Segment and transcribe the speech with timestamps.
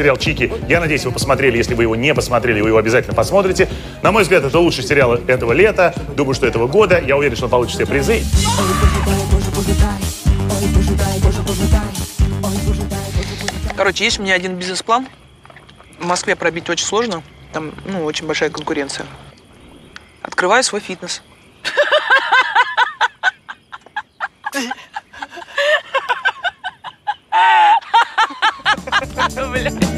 [0.00, 0.50] Сериал «Чики».
[0.66, 1.58] Я надеюсь, вы посмотрели.
[1.58, 3.68] Если вы его не посмотрели, вы его обязательно посмотрите.
[4.02, 5.94] На мой взгляд, это лучший сериал этого лета.
[6.16, 6.98] Думаю, что этого года.
[6.98, 8.22] Я уверен, что он получит все призы.
[13.76, 15.06] Короче, есть у меня один бизнес-план.
[15.98, 17.22] В Москве пробить очень сложно.
[17.52, 19.04] Там, ну, очень большая конкуренция.
[20.22, 21.20] Открываю свой фитнес.
[29.14, 29.89] Пока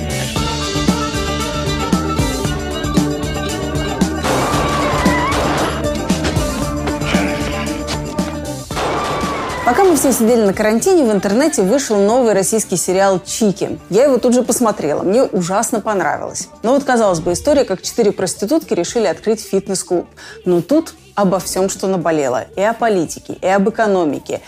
[10.02, 13.78] все сидели на карантине, в интернете вышел новый российский сериал «Чики».
[13.88, 15.04] Я его тут же посмотрела.
[15.04, 16.48] Мне ужасно понравилось.
[16.64, 20.08] Но вот, казалось бы, история, как четыре проститутки решили открыть фитнес-клуб.
[20.44, 22.46] Но тут обо всем, что наболело.
[22.56, 24.40] И о политике, и об экономике,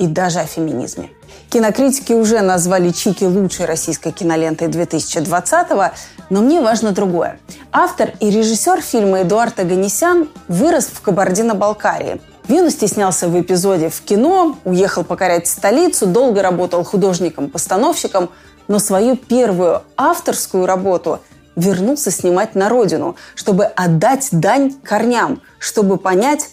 [0.00, 1.10] и даже о феминизме.
[1.50, 5.94] Кинокритики уже назвали «Чики» лучшей российской кинолентой 2020-го,
[6.30, 7.38] но мне важно другое.
[7.70, 12.20] Автор и режиссер фильма Эдуард Аганесян вырос в Кабардино-Балкарии.
[12.46, 18.30] В юности снялся в эпизоде в кино, уехал покорять столицу, долго работал художником-постановщиком,
[18.68, 21.18] но свою первую авторскую работу
[21.56, 26.50] вернулся снимать на родину, чтобы отдать дань корням, чтобы понять,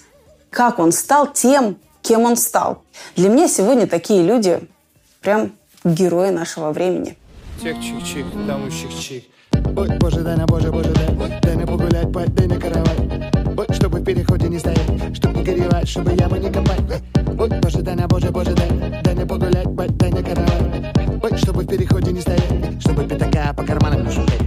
[0.50, 2.82] как он стал тем, кем он стал.
[3.16, 4.68] Для меня сегодня такие люди
[5.22, 5.52] прям
[5.84, 7.18] герои нашего времени.
[7.62, 9.26] Чик-чик-чик, там у чик-чик.
[9.78, 11.40] Ой, боже, дай боже, боже, дай.
[11.42, 12.60] Дай погулять, дай на
[13.74, 14.88] чтобы в переходе не стоять,
[15.44, 17.04] горевать, чтобы ямы не копать.
[17.38, 19.02] Ой, боже, дай на боже, боже, дай.
[19.04, 20.94] Дай на погулять, пой, дай на каравай.
[21.22, 24.43] Ой, чтобы в переходе не стоять, чтобы пятака по карманам не шукать.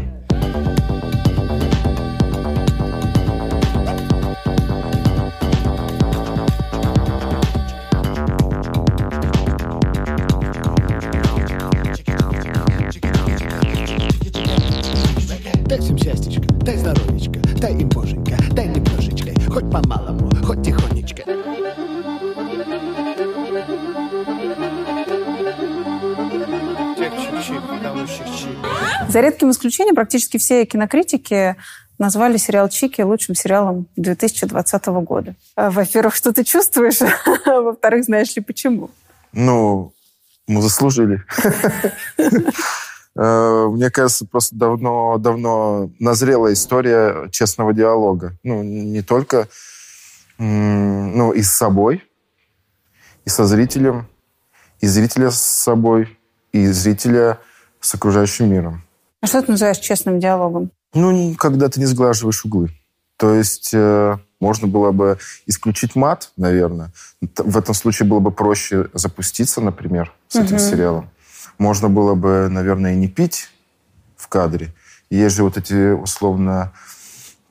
[29.16, 31.56] За редким исключением практически все кинокритики
[31.99, 35.34] назвали сериал «Чики» лучшим сериалом 2020 года.
[35.54, 36.99] А, Во-первых, что ты чувствуешь?
[37.47, 38.91] А Во-вторых, знаешь ли почему?
[39.32, 39.94] Ну,
[40.47, 41.25] мы заслужили.
[43.19, 48.37] Э, Мне кажется, просто давно, давно назрела история честного диалога.
[48.43, 49.49] Ну, не только
[50.37, 52.05] ну, и с собой,
[53.25, 54.09] и со зрителем,
[54.81, 56.19] и зрителя с собой,
[56.53, 57.38] и зрителя
[57.81, 58.86] с окружающим миром.
[59.26, 60.70] А что ты называешь честным диалогом?
[60.94, 62.70] Ну, когда ты не сглаживаешь углы.
[63.16, 66.92] То есть э, можно было бы исключить мат, наверное.
[67.20, 71.10] В этом случае было бы проще запуститься, например, с этим сериалом.
[71.59, 73.50] Можно было бы, наверное, и не пить
[74.16, 74.72] в кадре.
[75.10, 76.72] Есть же вот эти, условно,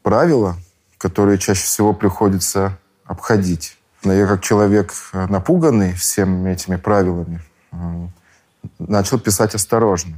[0.01, 0.55] правила,
[0.97, 3.77] которые чаще всего приходится обходить.
[4.05, 7.41] Но я как человек э, напуганный всеми этими правилами,
[7.73, 8.13] м,
[8.79, 10.15] начал писать осторожно.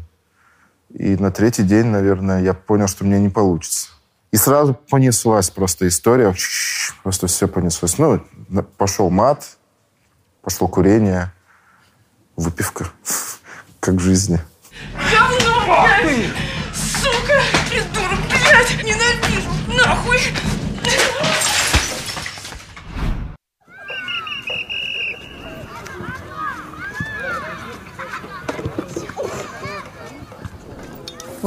[0.94, 3.90] И на третий день, наверное, я понял, что мне не получится.
[4.31, 6.34] И сразу понеслась просто история.
[7.03, 7.98] Просто все понеслось.
[7.98, 8.22] Ну,
[8.78, 9.58] пошел мат,
[10.42, 11.31] пошло курение,
[12.36, 12.90] выпивка.
[13.80, 14.40] Как в жизни.
[14.94, 16.30] Говно, блядь!
[16.75, 17.42] Сука!
[17.69, 18.84] Придурок, блядь!
[18.84, 19.50] Ненавижу!
[19.68, 20.19] Нахуй!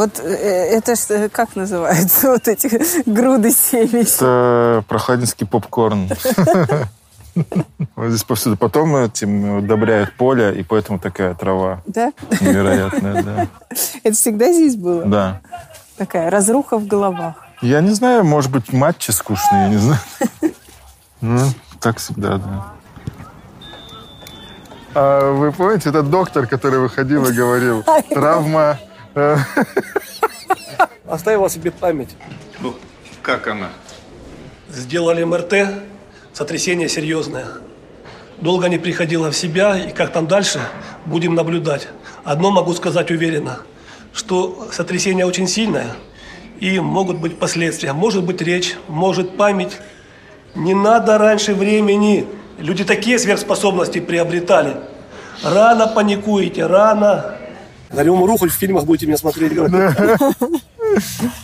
[0.00, 2.68] Вот э, это ж, э, как называется, вот эти
[3.06, 4.14] груды семечек?
[4.14, 6.08] Это прохладинский попкорн.
[7.96, 8.56] Вот здесь повсюду.
[8.56, 12.12] Потом этим удобряют поле, и поэтому такая трава Да?
[12.40, 13.22] невероятная.
[13.22, 13.46] Да.
[14.02, 15.04] Это всегда здесь было?
[15.04, 15.40] да.
[15.96, 17.34] Такая разруха в головах.
[17.62, 20.00] Я не знаю, может быть, матчи скучные, я не знаю.
[21.20, 21.40] Ну,
[21.78, 22.72] так всегда, да.
[24.94, 28.78] А вы помните, этот доктор, который выходил и говорил, травма...
[29.14, 29.36] э,
[31.08, 32.10] Оставила себе память.
[32.60, 32.74] Ну,
[33.22, 33.70] как она?
[34.68, 35.54] Сделали МРТ,
[36.32, 37.46] сотрясение серьезное.
[38.38, 40.60] Долго не приходила в себя, и как там дальше,
[41.04, 41.88] будем наблюдать.
[42.24, 43.58] Одно могу сказать уверенно,
[44.12, 45.88] что сотрясение очень сильное,
[46.60, 47.92] и могут быть последствия.
[47.92, 49.78] Может быть речь, может память.
[50.54, 52.26] Не надо раньше времени.
[52.58, 54.76] Люди такие сверхспособности приобретали.
[55.42, 57.36] Рано паникуете, рано.
[57.92, 59.52] Горем рухоль в фильмах будете меня смотреть.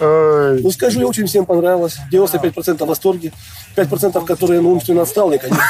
[0.01, 1.99] Ну, скажу, я очень всем понравилось.
[2.13, 3.33] 95% в восторге.
[3.77, 5.63] 5% которые ну, умственно отсталые, конечно.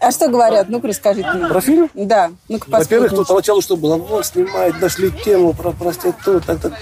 [0.00, 0.68] А что говорят?
[0.68, 1.48] Ну-ка, расскажите мне.
[1.48, 1.90] Про фильм?
[1.94, 6.72] Да, ну-ка Во-первых, то поначалу, что было, вот, снимает, нашли тему про проститут, так, так.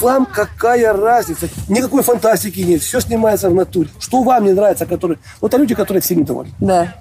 [0.00, 1.48] Вам какая разница?
[1.68, 3.88] Никакой фантастики нет, все снимается в натуре.
[3.98, 5.18] Что вам не нравится, которые...
[5.40, 6.52] Вот а люди, которые все недовольны.
[6.60, 6.94] Да.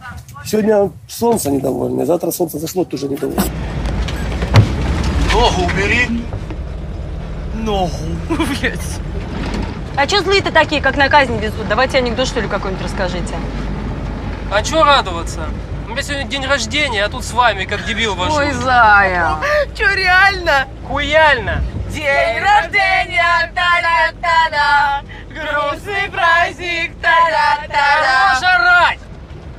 [0.45, 3.43] Сегодня солнце недовольное, завтра солнце зашло, тоже недовольно.
[5.39, 6.09] Ногу убери.
[7.53, 7.95] Ногу,
[8.29, 8.99] блядь.
[9.95, 11.65] А что злые-то такие, как на казнь везут?
[11.69, 13.35] Давайте анекдот, что ли, какой-нибудь расскажите.
[14.51, 15.47] А чего радоваться?
[15.87, 18.35] У меня сегодня день рождения, а тут с вами, как дебил вошел.
[18.35, 19.37] Ой, Зая.
[19.77, 20.67] Че, реально?
[20.85, 21.63] Хуяльно!
[21.89, 25.03] День рождения, та-да-та-да.
[25.29, 28.35] Грустный праздник, та-да-та-да.
[28.35, 28.99] Хорош орать!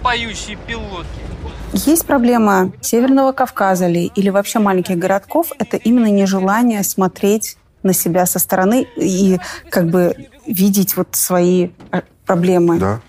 [0.03, 1.30] Поющие пилотки.
[1.73, 5.53] Есть проблема Северного Кавказа ли или вообще маленьких городков.
[5.59, 9.39] Это именно нежелание смотреть на себя со стороны и
[9.71, 10.15] как бы
[10.47, 12.79] видеть вот свои э, проблемы.
[12.79, 13.01] Да,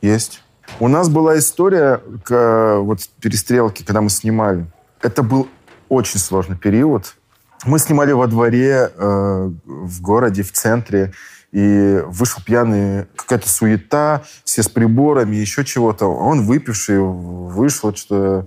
[0.00, 0.42] есть.
[0.78, 4.66] У нас была история к, вот перестрелки, когда мы снимали.
[5.02, 5.48] Это был
[5.88, 7.16] очень сложный период.
[7.64, 11.12] Мы снимали во дворе э, в городе, в центре,
[11.52, 16.06] и вышел пьяный, какая-то суета, все с приборами, еще чего-то.
[16.06, 18.46] Он выпивший вышел, что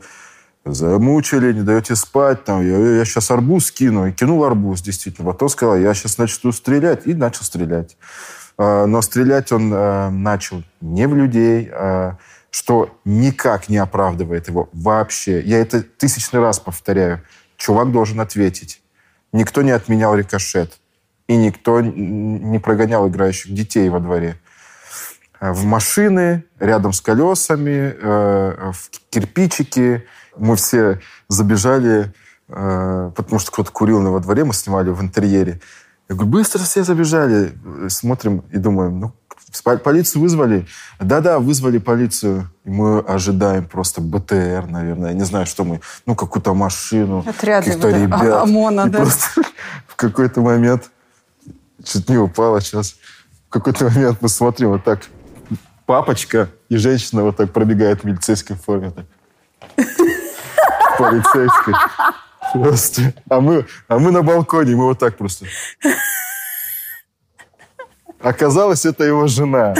[0.65, 4.07] замучили, не даете спать, там, я, я сейчас арбуз кину.
[4.07, 5.31] И кинул арбуз, действительно.
[5.31, 7.05] Потом сказал, я сейчас начну стрелять.
[7.05, 7.97] И начал стрелять.
[8.57, 12.17] А, Но стрелять он а, начал не в людей, а,
[12.51, 15.41] что никак не оправдывает его вообще.
[15.41, 17.21] Я это тысячный раз повторяю.
[17.57, 18.81] Чувак должен ответить.
[19.33, 20.79] Никто не отменял рикошет.
[21.27, 24.37] И никто не прогонял играющих детей во дворе.
[25.39, 30.05] А В машины, рядом с колесами, э, в кирпичики.
[30.37, 32.13] Мы все забежали,
[32.47, 35.59] э, потому что кто-то курил во дворе, мы снимали в интерьере.
[36.09, 37.53] Я говорю, быстро все забежали.
[37.87, 39.13] Смотрим и думаем, ну,
[39.83, 40.65] полицию вызвали?
[40.99, 42.49] Да-да, вызвали полицию.
[42.65, 45.09] И мы ожидаем просто БТР, наверное.
[45.09, 45.81] Я не знаю, что мы.
[46.05, 47.23] Ну, какую-то машину.
[47.27, 48.43] Отряды каких-то а- ребят.
[48.43, 48.97] ОМОНа, И да.
[48.99, 49.41] просто
[49.87, 50.89] в какой-то момент
[51.83, 52.95] чуть не упала сейчас.
[53.47, 55.01] В какой-то момент мы смотрим вот так.
[55.85, 58.91] Папочка и женщина вот так пробегает в милицейской форме.
[58.91, 59.05] Так.
[60.97, 61.73] Полицейской.
[62.53, 63.13] Просто.
[63.29, 65.45] А мы, а мы на балконе, мы вот так просто.
[68.21, 69.75] Оказалось, это его жена.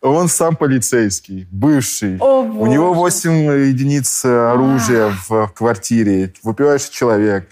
[0.00, 2.18] Он сам полицейский, бывший.
[2.18, 3.18] О, У него Боже.
[3.18, 3.30] 8
[3.68, 6.32] единиц оружия в квартире.
[6.44, 7.50] Выпивающий человек.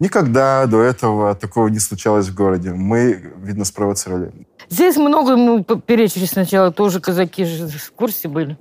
[0.00, 2.72] Никогда до этого такого не случалось в городе.
[2.72, 4.32] Мы, видно, спровоцировали.
[4.68, 8.58] Здесь много ему перечили сначала, тоже казаки же в курсе были.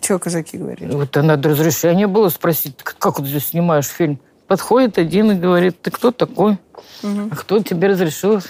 [0.00, 0.94] Че казаки говорили?
[0.94, 4.20] Вот надо разрешение было спросить, как, вот здесь снимаешь фильм.
[4.46, 6.58] Подходит один и говорит, ты кто такой?
[7.02, 8.40] А кто тебе разрешил?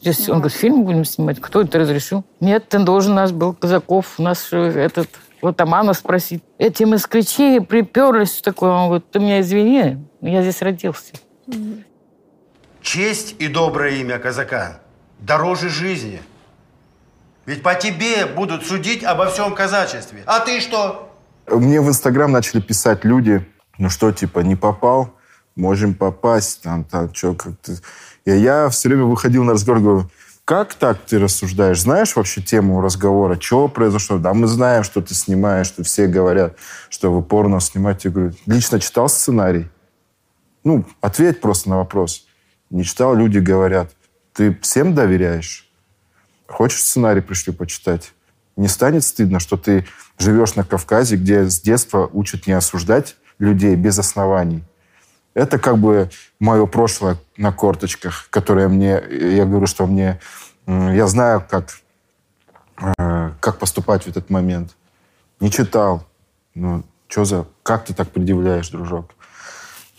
[0.00, 1.40] Здесь, он говорит, фильм будем снимать.
[1.40, 2.24] Кто это разрешил?
[2.40, 5.08] Нет, ты должен, нас был Казаков, у нас этот,
[5.42, 6.42] вот Амана спросить.
[6.56, 8.70] Эти москвичи приперлись такое.
[8.70, 11.14] Он говорит, ты меня извини, я здесь родился.
[12.82, 14.80] Честь и доброе имя казака
[15.18, 16.22] дороже жизни.
[17.46, 20.22] Ведь по тебе будут судить обо всем казачестве.
[20.26, 21.14] А ты что?
[21.46, 23.46] Мне в Инстаграм начали писать люди,
[23.78, 25.14] ну что, типа, не попал,
[25.56, 27.72] можем попасть, там, там, что, как-то.
[28.26, 30.10] И я все время выходил на разговор, говорю,
[30.44, 31.80] как так ты рассуждаешь?
[31.80, 33.36] Знаешь вообще тему разговора?
[33.36, 34.18] Чего произошло?
[34.18, 36.56] Да, мы знаем, что ты снимаешь, что все говорят,
[36.90, 38.08] что вы порно снимаете.
[38.08, 39.68] Я говорю, лично читал сценарий?
[40.64, 42.26] Ну, ответь просто на вопрос.
[42.70, 43.92] Не читал, люди говорят.
[44.32, 45.68] Ты всем доверяешь?
[46.46, 48.12] Хочешь сценарий, пришли почитать?
[48.56, 49.86] Не станет стыдно, что ты
[50.18, 54.64] живешь на Кавказе, где с детства учат не осуждать людей без оснований?
[55.34, 56.10] Это как бы
[56.40, 59.00] мое прошлое на корточках, которое мне...
[59.08, 60.20] Я говорю, что мне...
[60.66, 61.78] Я знаю, как,
[62.98, 64.76] э, как поступать в этот момент.
[65.40, 66.04] Не читал.
[66.54, 67.46] Ну, что за...
[67.62, 69.14] Как ты так предъявляешь, дружок?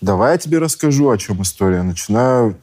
[0.02, 1.82] Давай я тебе расскажу, о чем история.
[1.82, 2.56] Начинаю,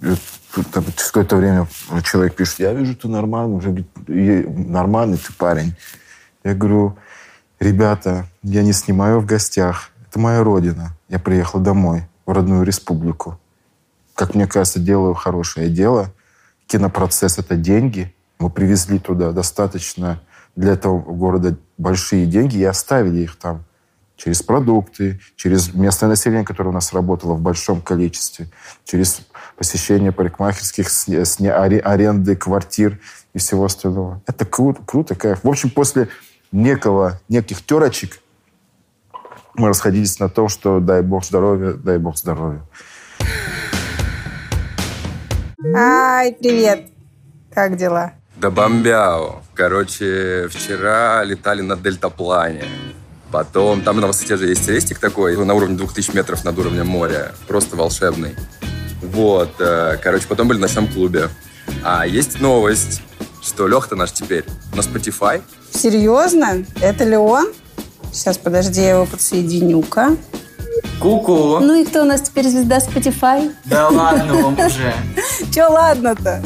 [0.00, 1.68] через какое-то время
[2.02, 5.76] человек пишет, я вижу, ты нормальный, уже говорит, «Е- нормальный ты парень.
[6.42, 6.96] Я говорю,
[7.60, 10.96] ребята, я не снимаю в гостях, это моя родина.
[11.08, 13.38] Я приехал домой, в родную республику.
[14.14, 16.12] Как мне кажется, делаю хорошее дело.
[16.66, 18.14] Кинопроцесс— это деньги.
[18.40, 20.20] Мы привезли туда достаточно
[20.56, 23.64] для этого города большие деньги и оставили их там
[24.22, 28.48] через продукты, через местное население, которое у нас работало в большом количестве,
[28.84, 29.22] через
[29.56, 32.98] посещение парикмахерских, аре- аренды квартир
[33.32, 34.22] и всего остального.
[34.26, 35.42] Это круто, круто, кайф.
[35.42, 36.08] В общем, после
[36.52, 38.20] некого, неких терочек
[39.54, 42.60] мы расходились на том, что дай бог здоровья, дай бог здоровья.
[45.74, 46.88] Ай, привет.
[47.52, 48.12] Как дела?
[48.36, 49.42] Да бомбяу.
[49.54, 52.64] Короче, вчера летали на дельтаплане.
[53.32, 57.32] Потом, там на высоте же есть рестик такой, на уровне 2000 метров над уровнем моря.
[57.46, 58.34] Просто волшебный.
[59.02, 61.28] Вот, э, короче, потом были в ночном клубе.
[61.84, 63.02] А есть новость,
[63.42, 64.44] что Леха-то наш теперь
[64.74, 65.42] на Spotify.
[65.72, 66.64] Серьезно?
[66.80, 67.52] Это ли он?
[68.12, 70.16] Сейчас, подожди, я его подсоединю-ка.
[71.00, 71.60] Ку-ку.
[71.60, 73.52] Ну и кто у нас теперь звезда Spotify?
[73.64, 74.92] Да ладно вам уже.
[75.54, 76.42] Че ладно-то?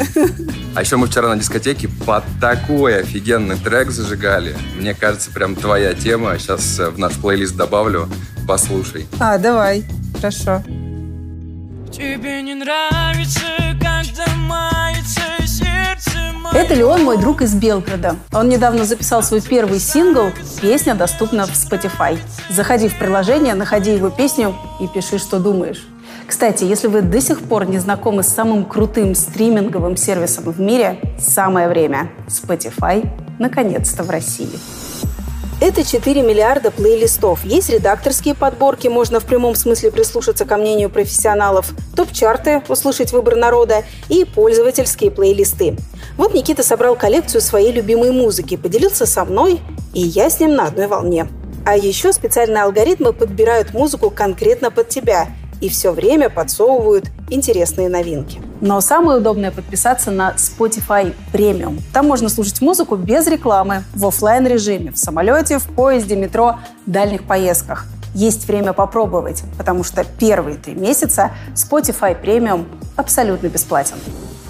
[0.75, 4.57] А еще мы вчера на дискотеке под такой офигенный трек зажигали.
[4.77, 6.37] Мне кажется, прям твоя тема.
[6.37, 8.09] Сейчас в наш плейлист добавлю.
[8.49, 9.07] Послушай.
[9.21, 9.85] А, давай.
[10.17, 10.65] Хорошо.
[11.93, 13.41] Тебе не нравится,
[13.79, 16.11] когда мается сердце
[16.53, 18.17] Это Леон, мой друг из Белгорода.
[18.33, 20.33] Он недавно записал свой первый сингл.
[20.61, 22.19] Песня доступна в Spotify.
[22.51, 25.85] Заходи в приложение, находи его песню и пиши, что думаешь.
[26.27, 30.99] Кстати, если вы до сих пор не знакомы с самым крутым стриминговым сервисом в мире,
[31.19, 32.11] самое время.
[32.29, 33.07] Spotify
[33.39, 34.59] наконец-то в России.
[35.61, 37.45] Это 4 миллиарда плейлистов.
[37.45, 43.85] Есть редакторские подборки, можно в прямом смысле прислушаться ко мнению профессионалов, топ-чарты, услышать выбор народа
[44.09, 45.77] и пользовательские плейлисты.
[46.17, 49.61] Вот Никита собрал коллекцию своей любимой музыки, поделился со мной,
[49.95, 51.29] и я с ним на одной волне.
[51.65, 55.29] А еще специальные алгоритмы подбирают музыку конкретно под тебя
[55.65, 58.39] и все время подсовывают интересные новинки.
[58.61, 61.81] Но самое удобное подписаться на Spotify Premium.
[61.95, 67.25] Там можно слушать музыку без рекламы, в оффлайн режиме, в самолете, в поезде, метро, дальних
[67.25, 67.87] поездках.
[68.15, 72.67] Есть время попробовать, потому что первые три месяца Spotify Premium
[72.97, 73.97] абсолютно бесплатен.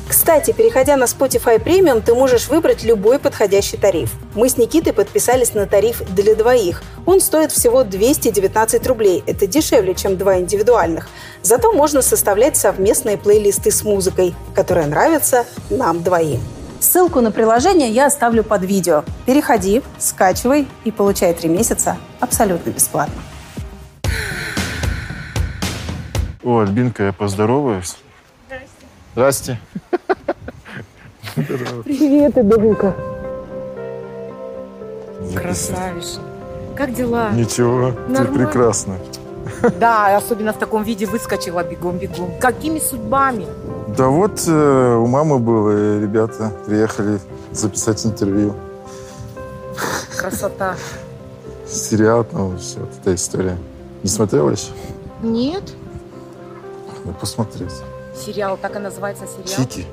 [0.08, 4.12] Кстати, переходя на Spotify Premium, ты можешь выбрать любой подходящий тариф.
[4.34, 6.82] Мы с Никитой подписались на тариф для двоих.
[7.06, 9.24] Он стоит всего 219 рублей.
[9.26, 11.08] Это дешевле, чем два индивидуальных.
[11.42, 16.40] Зато можно составлять совместные плейлисты с музыкой, которая нравится нам двоим.
[16.80, 19.04] Ссылку на приложение я оставлю под видео.
[19.24, 23.22] Переходи, скачивай и получай три месяца абсолютно бесплатно.
[26.42, 27.96] О, Альбинка, я поздороваюсь.
[29.14, 29.60] Здрасте.
[31.36, 32.96] Привет, Эдулка.
[35.36, 36.18] Красавица.
[36.76, 37.30] Как дела?
[37.30, 38.46] Ничего, ты Нормально.
[38.46, 38.96] прекрасно.
[39.78, 42.40] Да, особенно в таком виде выскочила бегом-бегом.
[42.40, 43.46] Какими судьбами?
[43.96, 47.20] Да вот э, у мамы было, и ребята приехали
[47.52, 48.54] записать интервью.
[50.18, 50.74] Красота.
[51.68, 53.56] Сериал, ну, все, вот эта история.
[54.02, 54.72] Не смотрела еще?
[55.22, 55.62] Нет?
[57.04, 57.72] Надо посмотреть.
[58.14, 59.46] Сериал, так и называется сериал?
[59.68, 59.86] Чики.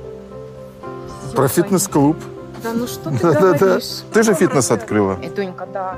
[1.34, 2.16] Про фитнес-клуб.
[2.62, 3.58] Да ну что ты Да-да-да.
[3.58, 4.02] говоришь?
[4.12, 5.18] Ты же фитнес открыла.
[5.22, 5.96] Этонька, да.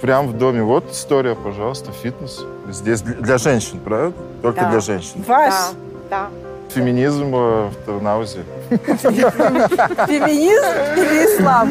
[0.00, 0.62] Прям в доме.
[0.62, 2.40] Вот история, пожалуйста, фитнес.
[2.68, 4.12] Здесь для, женщин, правда?
[4.42, 4.70] Только Да.
[4.70, 5.24] для женщин.
[5.26, 5.68] Да,
[6.08, 6.28] да.
[6.70, 8.44] Феминизм э, в Тарнаузе.
[8.70, 11.70] Феминизм или ислам?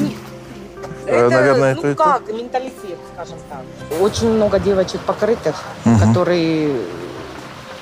[1.06, 2.04] Э, Наверное, ну это и то.
[2.04, 4.00] как, менталитет, скажем так.
[4.02, 5.56] Очень много девочек покрытых,
[6.00, 6.76] которые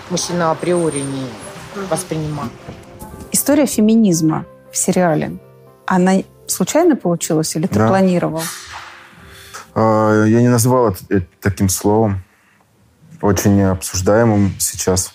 [0.10, 1.28] мужчина априори не
[1.86, 2.52] воспринимает.
[3.32, 5.38] История феминизма в сериале,
[5.86, 6.14] она
[6.48, 7.88] случайно получилась или ты Да.
[7.88, 8.42] планировал?
[9.76, 12.24] А, Я не называл это это таким словом,
[13.22, 15.14] очень обсуждаемым сейчас.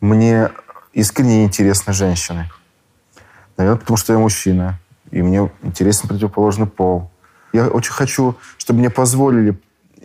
[0.00, 0.50] Мне
[0.92, 2.50] искренне интересны женщины.
[3.56, 4.78] Наверное, потому что я мужчина,
[5.10, 7.10] и мне интересен противоположный пол.
[7.52, 9.56] Я очень хочу, чтобы мне позволили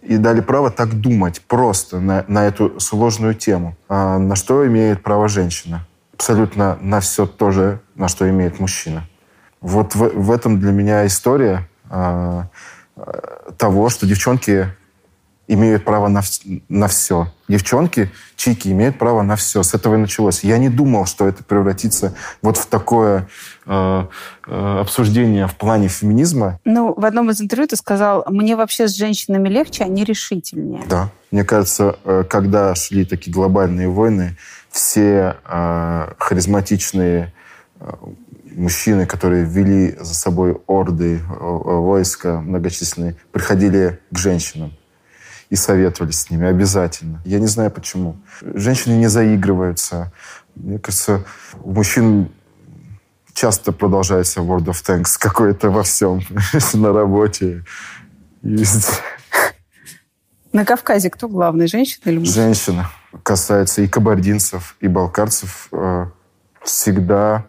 [0.09, 3.77] и дали право так думать просто на, на эту сложную тему.
[3.87, 5.85] А на что имеет право женщина?
[6.15, 9.07] Абсолютно на все то же, на что имеет мужчина.
[9.61, 12.47] Вот в, в этом для меня история а,
[12.95, 14.73] а, того, что девчонки
[15.49, 16.21] имеют право на,
[16.69, 17.33] на все.
[17.47, 19.63] Девчонки, чики, имеют право на все.
[19.63, 20.43] С этого и началось.
[20.43, 22.13] Я не думал, что это превратится
[22.43, 23.27] вот в такое
[23.65, 24.05] э,
[24.45, 26.59] э, обсуждение в плане феминизма.
[26.65, 30.83] Ну, в одном из интервью ты сказал, мне вообще с женщинами легче, они решительнее.
[30.87, 31.09] Да.
[31.31, 34.37] Мне кажется, э, когда шли такие глобальные войны,
[34.69, 37.33] все э, харизматичные
[37.79, 37.91] э,
[38.51, 44.73] мужчины, которые вели за собой орды, э, войска многочисленные, приходили к женщинам
[45.49, 47.21] и советовались с ними обязательно.
[47.25, 48.17] Я не знаю почему.
[48.41, 50.11] Женщины не заигрываются.
[50.55, 51.25] Мне кажется,
[51.63, 52.29] у мужчин
[53.33, 56.21] часто продолжается World of Tanks какое-то во всем.
[56.73, 57.63] На работе.
[60.51, 62.35] На Кавказе кто главный, женщина или мужчина?
[62.35, 62.89] Женщина.
[63.23, 65.67] Касается и кабардинцев, и балкарцев.
[65.71, 66.07] э,
[66.63, 67.45] Всегда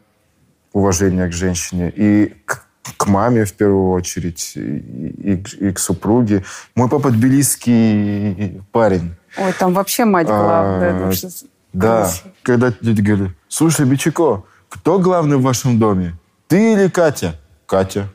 [0.72, 1.92] уважение к женщине.
[1.94, 2.64] И к,
[2.96, 4.60] к маме, в первую очередь, и,
[5.32, 6.44] и к- и к супруге.
[6.74, 9.14] Мой папа тбилисский парень.
[9.38, 10.80] Ой, там вообще мать главная.
[10.92, 11.28] А, это вообще
[11.72, 11.98] Да.
[12.02, 12.22] класс.
[12.42, 16.14] Когда люди говорили, слушай, Бичико, кто главный в вашем доме?
[16.48, 17.34] Ты или Катя?
[17.66, 18.08] Катя.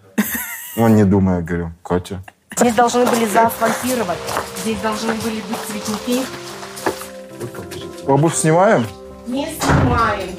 [0.77, 2.21] Он не думая, говорю, Катя.
[2.57, 4.17] Здесь должны были заасфальтировать.
[4.61, 6.21] Здесь должны были быть цветники.
[8.07, 8.85] Обувь снимаем?
[9.27, 10.29] Не снимаем.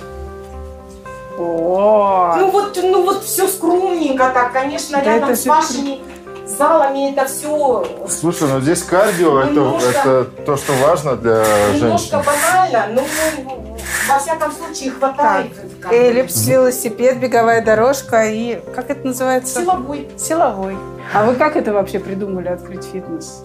[1.39, 6.01] Ну вот, ну вот все скромненько так, конечно, Да рядом это с вашими
[6.47, 11.89] залами это все Слушай, ну здесь кардио, это, Немножко- это то, что важно для немножко
[11.89, 12.23] женщин.
[12.25, 13.03] банально, но
[13.45, 13.77] ну,
[14.09, 15.49] во всяком случае хватает.
[15.51, 15.95] бы.
[15.95, 18.61] Эллипс, велосипед, беговая дорожка и...
[18.75, 19.61] Как это называется?
[19.61, 20.09] Силовой.
[20.17, 20.77] Силовой.
[21.13, 23.43] А вы как это вообще придумали, открыть фитнес?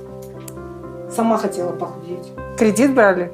[1.14, 2.32] Сама хотела похудеть.
[2.58, 3.32] Кредит брали?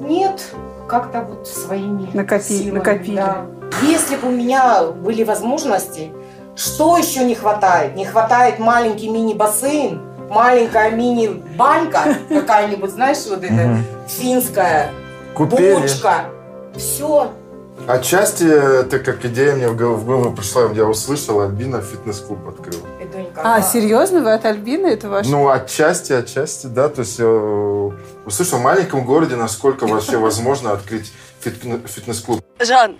[0.00, 0.42] Нет,
[0.88, 3.16] как-то вот своими Накопи- силами, накопили.
[3.16, 3.46] да.
[3.82, 6.12] Если бы у меня были возможности,
[6.56, 7.96] что еще не хватает?
[7.96, 14.90] Не хватает маленький мини-бассейн, маленькая мини-банька какая-нибудь, знаешь, вот эта финская,
[15.36, 16.26] бочка.
[16.76, 17.30] Все.
[17.88, 22.78] Отчасти это как идея мне в гол- в голову пришла, я услышал, Альбина фитнес-клуб открыл.
[23.42, 24.20] А, серьезно?
[24.20, 24.86] Вы от Альбины?
[24.88, 25.26] Это ваш...
[25.26, 26.88] Ну, отчасти, отчасти, да.
[26.88, 27.90] То есть э,
[28.24, 31.12] услышал в маленьком городе, насколько вообще возможно открыть
[31.44, 32.40] фитне- фитнес-клуб.
[32.60, 32.98] Жан,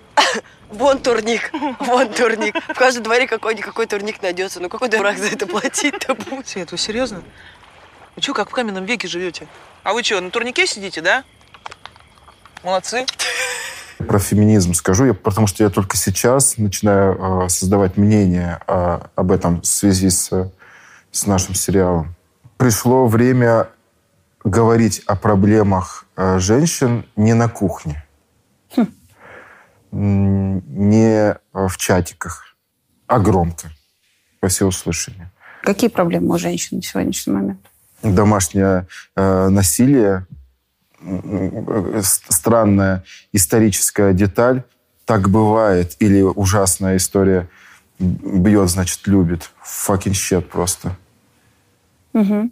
[0.73, 2.57] вон турник, вон турник.
[2.69, 4.61] В каждом дворе какой-никакой турник найдется.
[4.61, 6.49] Ну какой дурак за это платить-то будет?
[6.49, 7.23] Свет, вы серьезно?
[8.17, 9.47] Вы что, как в каменном веке живете?
[9.83, 11.25] А вы что, на турнике сидите, да?
[12.62, 13.07] Молодцы.
[13.99, 19.31] Про феминизм скажу, я, потому что я только сейчас начинаю э, создавать мнение э, об
[19.31, 20.50] этом в связи с,
[21.11, 22.14] с нашим сериалом.
[22.57, 23.69] Пришло время
[24.45, 28.05] говорить о проблемах э, женщин не на кухне,
[29.93, 32.57] не в чатиках,
[33.07, 33.71] а громко,
[34.41, 35.31] во всеуслышание.
[35.63, 37.61] Какие проблемы у женщин на сегодняшний момент?
[38.02, 40.26] домашнее э, насилие,
[41.00, 44.65] э, странная историческая деталь,
[45.05, 47.49] так бывает, или ужасная история
[47.99, 49.50] бьет, значит, любит.
[49.65, 50.97] Fucking shit просто.
[52.13, 52.50] Угу.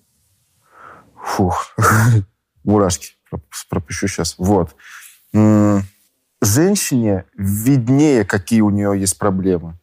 [1.16, 1.74] Фух.
[2.64, 4.36] Мурашки проп- пропущу сейчас.
[4.38, 4.74] Вот.
[6.40, 9.78] Женщине виднее, какие у нее есть проблемы.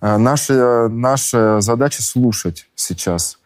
[0.00, 3.38] А Наша, наша задача слушать сейчас.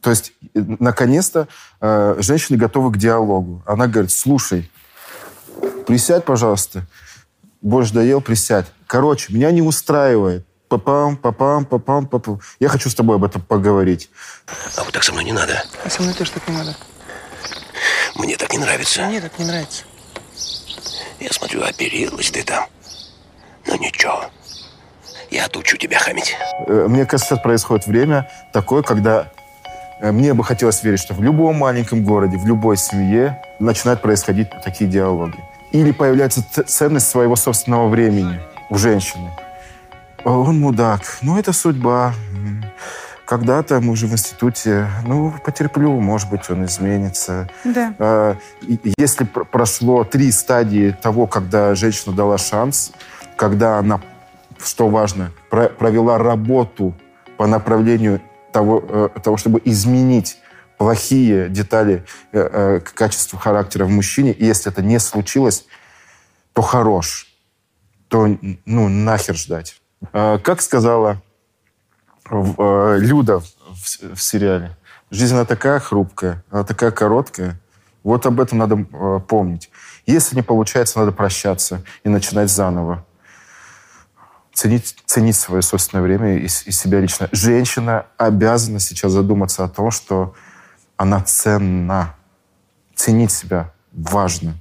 [0.00, 1.48] То есть, э, наконец-то,
[1.80, 3.62] э, женщины готовы к диалогу.
[3.66, 4.70] Она говорит, слушай,
[5.86, 6.86] присядь, пожалуйста.
[7.62, 8.66] Больше доел, присядь.
[8.86, 10.46] Короче, меня не устраивает.
[10.68, 12.40] Папам, папам, папам, папам.
[12.60, 14.10] Я хочу с тобой об этом поговорить.
[14.76, 15.64] А вот так со мной не надо.
[15.84, 16.76] А со мной тоже так не надо.
[18.16, 19.06] Мне так не нравится.
[19.06, 19.84] Мне так не нравится.
[21.20, 22.64] Я смотрю, оперилась ты там.
[23.66, 24.24] Ну ничего.
[25.30, 26.36] Я отучу тебя хамить.
[26.66, 29.32] Э, Мне кажется, происходит время такое, когда
[30.00, 34.48] э, мне бы хотелось верить, что в любом маленьком городе, в любой семье начинают происходить
[34.62, 35.38] такие диалоги.
[35.72, 39.30] Или появляется ценность своего собственного времени у женщины.
[40.24, 41.18] О, Он мудак.
[41.22, 42.14] Ну, это судьба.
[43.26, 47.48] Когда-то мы уже в институте, ну, потерплю, может быть, он изменится.
[47.64, 48.36] Да.
[48.62, 52.92] И Если пр- прошло три стадии того, когда женщина дала шанс,
[53.36, 54.02] когда она,
[54.62, 56.94] что важно, про- провела работу
[57.38, 58.20] по направлению
[58.52, 60.38] того, э, того чтобы изменить
[60.76, 65.64] плохие детали э, э, к качеству характера в мужчине, и если это не случилось,
[66.52, 67.26] то хорош,
[68.08, 68.28] то
[68.66, 69.80] ну нахер ждать.
[70.12, 71.22] Э, Как сказала
[72.28, 74.76] в- э, Люда в, в сериале.
[75.10, 77.60] Жизнь, она такая хрупкая, она такая короткая.
[78.02, 79.70] Вот об этом надо э, помнить.
[80.06, 83.04] Если не получается, надо прощаться и начинать заново.
[84.52, 87.28] Ценить, ценить свое собственное время и, и себя лично.
[87.32, 90.34] Женщина обязана сейчас задуматься о том, что
[90.96, 92.14] она ценна.
[92.94, 94.54] Ценить себя важно.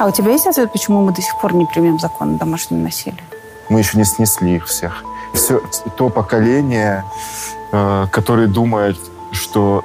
[0.00, 2.84] А у тебя есть ответ, почему мы до сих пор не примем закон о домашнем
[2.84, 3.22] насилии?
[3.68, 5.04] Мы еще не снесли их всех.
[5.32, 5.60] Все
[5.96, 7.04] то поколение,
[7.72, 8.96] э, которое думает,
[9.32, 9.84] что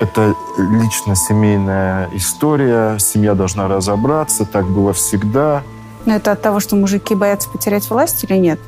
[0.00, 5.62] это лично семейная история, семья должна разобраться, так было всегда.
[6.06, 8.60] Ну, это от того, что мужики боятся потерять власть или нет?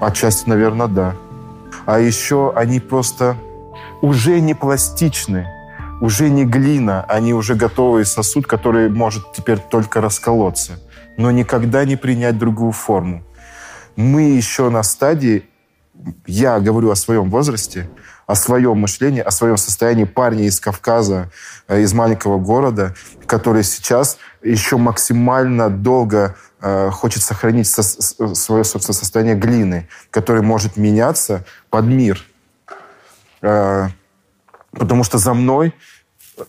[0.00, 1.14] Отчасти, наверное, да.
[1.84, 3.36] А еще они просто
[4.02, 5.46] уже не пластичны,
[6.00, 10.80] уже не глина, они уже готовый сосуд, который может теперь только расколоться,
[11.16, 13.22] но никогда не принять другую форму.
[13.96, 15.44] Мы еще на стадии,
[16.26, 17.88] я говорю о своем возрасте,
[18.26, 21.30] о своем мышлении, о своем состоянии парня из Кавказа,
[21.68, 22.94] э, из маленького города,
[23.26, 27.82] который сейчас еще максимально долго э, хочет сохранить со-
[28.34, 32.24] свое собственное состояние глины, который может меняться под мир.
[33.40, 33.88] Э,
[34.72, 35.74] потому что за мной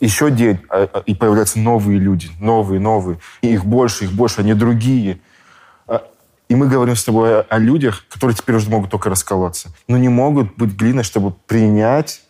[0.01, 0.59] еще день,
[1.05, 3.19] и появляются новые люди, новые, новые.
[3.41, 5.21] И их больше, их больше, они другие.
[6.49, 9.69] А, И мы говорим с тобой о, людях, которые теперь уже могут только расколоться.
[9.87, 12.21] Но не могут быть глиной, чтобы принять,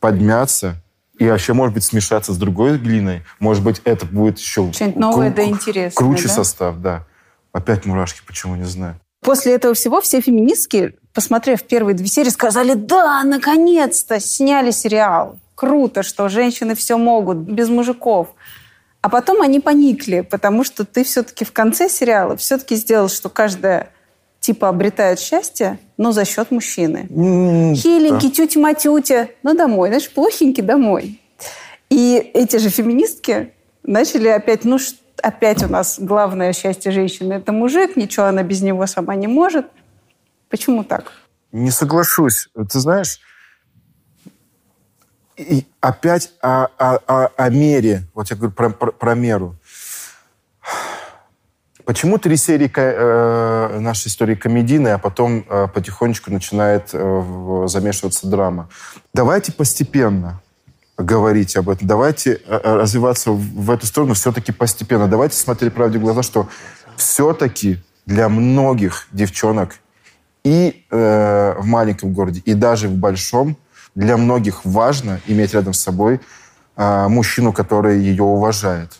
[0.00, 0.76] подмяться
[1.18, 3.22] и вообще, может быть, смешаться с другой глиной.
[3.40, 6.34] Может быть, это будет еще Что-нибудь новое да интересное, круче да?
[6.34, 7.06] состав, да.
[7.52, 8.98] Опять мурашки, почему, не знаю.
[9.20, 15.38] После этого всего все феминистки, посмотрев первые две серии, сказали, да, наконец-то сняли сериал.
[15.54, 18.28] Круто, что женщины все могут, без мужиков.
[19.02, 23.92] А потом они поникли, потому что ты все-таки в конце сериала все-таки сделал, что каждая
[24.40, 27.06] типа обретает счастье, но за счет мужчины.
[27.74, 31.20] Хиленький, тютя-матютя, ну домой, знаешь, плохенький домой.
[31.88, 34.78] И эти же феминистки начали опять, ну
[35.22, 39.66] опять у нас главное счастье женщины– это мужик, ничего она без него сама не может.
[40.48, 41.12] Почему так?
[41.52, 42.48] Не соглашусь.
[42.54, 43.20] Ты знаешь,
[45.42, 48.02] и опять о, о- о- о мере.
[48.14, 49.56] Вот я говорю про, про- про меру.
[51.84, 58.68] Почему три серии э, нашей истории комедийные, а потом э, потихонечку начинает э, замешиваться драма?
[59.12, 60.40] Давайте постепенно
[60.96, 61.88] говорить об этом.
[61.88, 65.08] Давайте э, э, развиваться в эту сторону все-таки постепенно.
[65.08, 66.48] Давайте смотреть правде в глаза, что
[66.96, 69.76] все-таки для многих девчонок
[70.44, 73.56] и э, в маленьком городе, и даже в большом,
[73.94, 76.20] для многих важно иметь рядом с собой
[76.76, 78.98] э, мужчину, который ее уважает.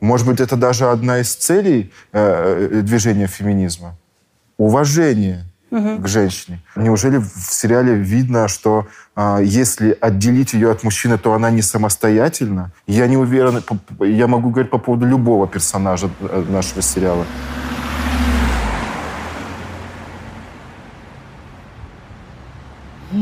[0.00, 3.96] Может быть, это даже одна из целей э, э, движения феминизма.
[4.56, 6.60] Уважение к женщине.
[6.76, 12.72] Неужели в сериале видно, что а, если отделить ее от мужчины, то она не самостоятельна?
[12.86, 13.62] Я не уверен,
[14.00, 17.24] я могу говорить по поводу любого персонажа э, нашего сериала.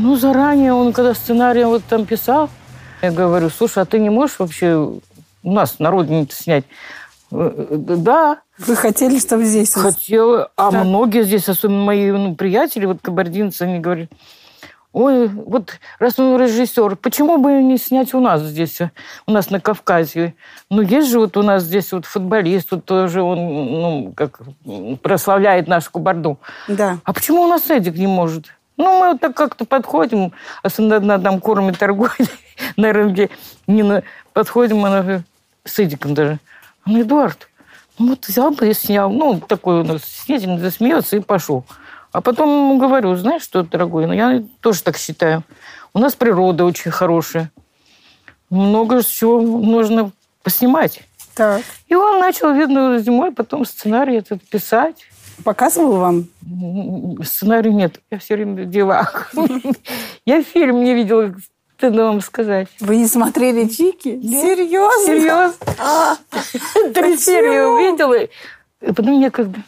[0.03, 2.49] Ну, заранее он, когда сценарий вот там писал,
[3.01, 5.01] я говорю, слушай, а ты не можешь вообще у
[5.51, 6.65] нас на родине снять?
[7.31, 8.39] Э, э, Да.
[8.57, 9.73] Вы хотели, чтобы здесь...
[9.73, 10.49] Хотела.
[10.57, 10.83] А Да.
[10.83, 14.09] многие здесь, особенно мои ну, приятели, вот кабардинцы, они говорят,
[14.91, 18.91] ой, вот раз он режиссер, почему бы не снять у нас здесь, э,
[19.25, 20.33] у нас на Кавказе?
[20.69, 24.41] Ну, есть же вот у нас здесь вот футболист, вот тоже он, ну, как
[25.01, 26.39] прославляет нашу Кабарду.
[26.67, 26.97] Да.
[27.05, 28.47] А почему у нас Эдик не может?
[28.77, 30.31] Ну, мы вот так как-то подходим,
[30.63, 32.25] особенно одна там кормит торговля
[32.77, 33.29] на рынке,
[33.67, 35.21] Нина, подходим, она говорит,
[35.63, 36.39] с Эдиком даже.
[36.85, 37.49] Он, Эдуард,
[37.99, 39.11] ну вот взял бы и снял.
[39.11, 41.65] Ну, такой у нас снятельный, засмеется и пошел.
[42.11, 45.43] А потом ему говорю, знаешь что, дорогой, ну я тоже так считаю.
[45.93, 47.51] У нас природа очень хорошая.
[48.49, 50.11] Много чего нужно
[50.43, 51.01] поснимать.
[51.35, 51.61] Так.
[51.87, 55.07] И он начал, видно, зимой потом сценарий этот писать.
[55.43, 56.27] Показывал вам?
[57.23, 57.99] Сценария нет.
[58.11, 59.33] Я все время в делах.
[60.25, 61.33] Я фильм не видела,
[61.77, 62.67] стыдно вам сказать.
[62.79, 64.21] Вы не смотрели Чики?
[64.21, 65.05] Серьезно?
[65.05, 66.93] Серьезно.
[66.93, 68.23] Три серии увидела.
[68.23, 69.59] И потом некогда.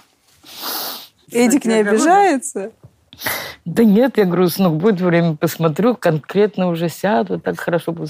[1.31, 2.71] Эдик не обижается?
[3.65, 8.07] Да нет, я говорю, сынок, будет время, посмотрю, конкретно уже сяду, так хорошо буду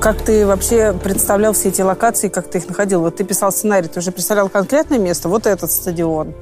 [0.00, 3.00] Как ты вообще представлял все эти локации, как ты их находил?
[3.00, 5.28] Вот ты писал сценарий, ты уже представлял конкретное место?
[5.28, 6.34] Вот этот стадион?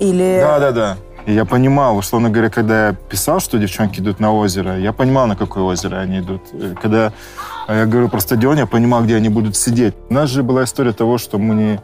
[0.00, 0.40] Или...
[0.42, 0.96] Да, да, да.
[1.26, 5.36] Я понимал, условно говоря, когда я писал, что девчонки идут на озеро, я понимал, на
[5.36, 6.42] какое озеро они идут.
[6.52, 7.12] Э, Когда
[7.68, 9.94] я говорю про стадион, я понимал, где они будут сидеть.
[10.08, 11.80] У нас же была история того, что мы не,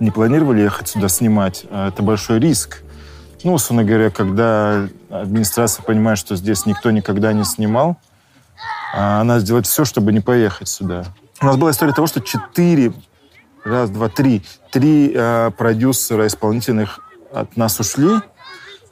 [0.00, 1.64] не планировали ехать сюда снимать.
[1.70, 2.82] а Это большой риск.
[3.44, 7.98] Ну, условно говоря, когда администрация понимает, что здесь никто никогда не снимал,
[8.94, 11.04] а она сделает все, чтобы не поехать сюда.
[11.40, 12.92] У нас была история того, что четыре,
[13.64, 17.00] раз, два, три, три э, продюсера исполнительных
[17.32, 18.20] от нас ушли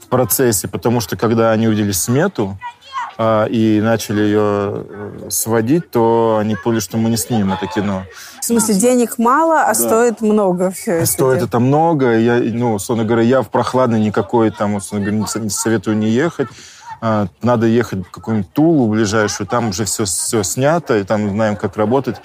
[0.01, 2.59] в процессе, потому что когда они увидели смету
[3.19, 8.05] э, и начали ее э, сводить, то они поняли, что мы не снимем это кино.
[8.41, 9.75] В смысле, денег мало, а Да.
[9.75, 11.07] стоит много все это.
[11.07, 12.17] Стоит это много.
[12.17, 16.49] Я, ну, условно говоря, я в прохладный никакой, там, условно говоря, не советую не ехать.
[17.01, 21.57] А, Надо ехать в какую-нибудь Тулу ближайшую, там уже все, все снято, и там знаем,
[21.57, 22.17] как работать.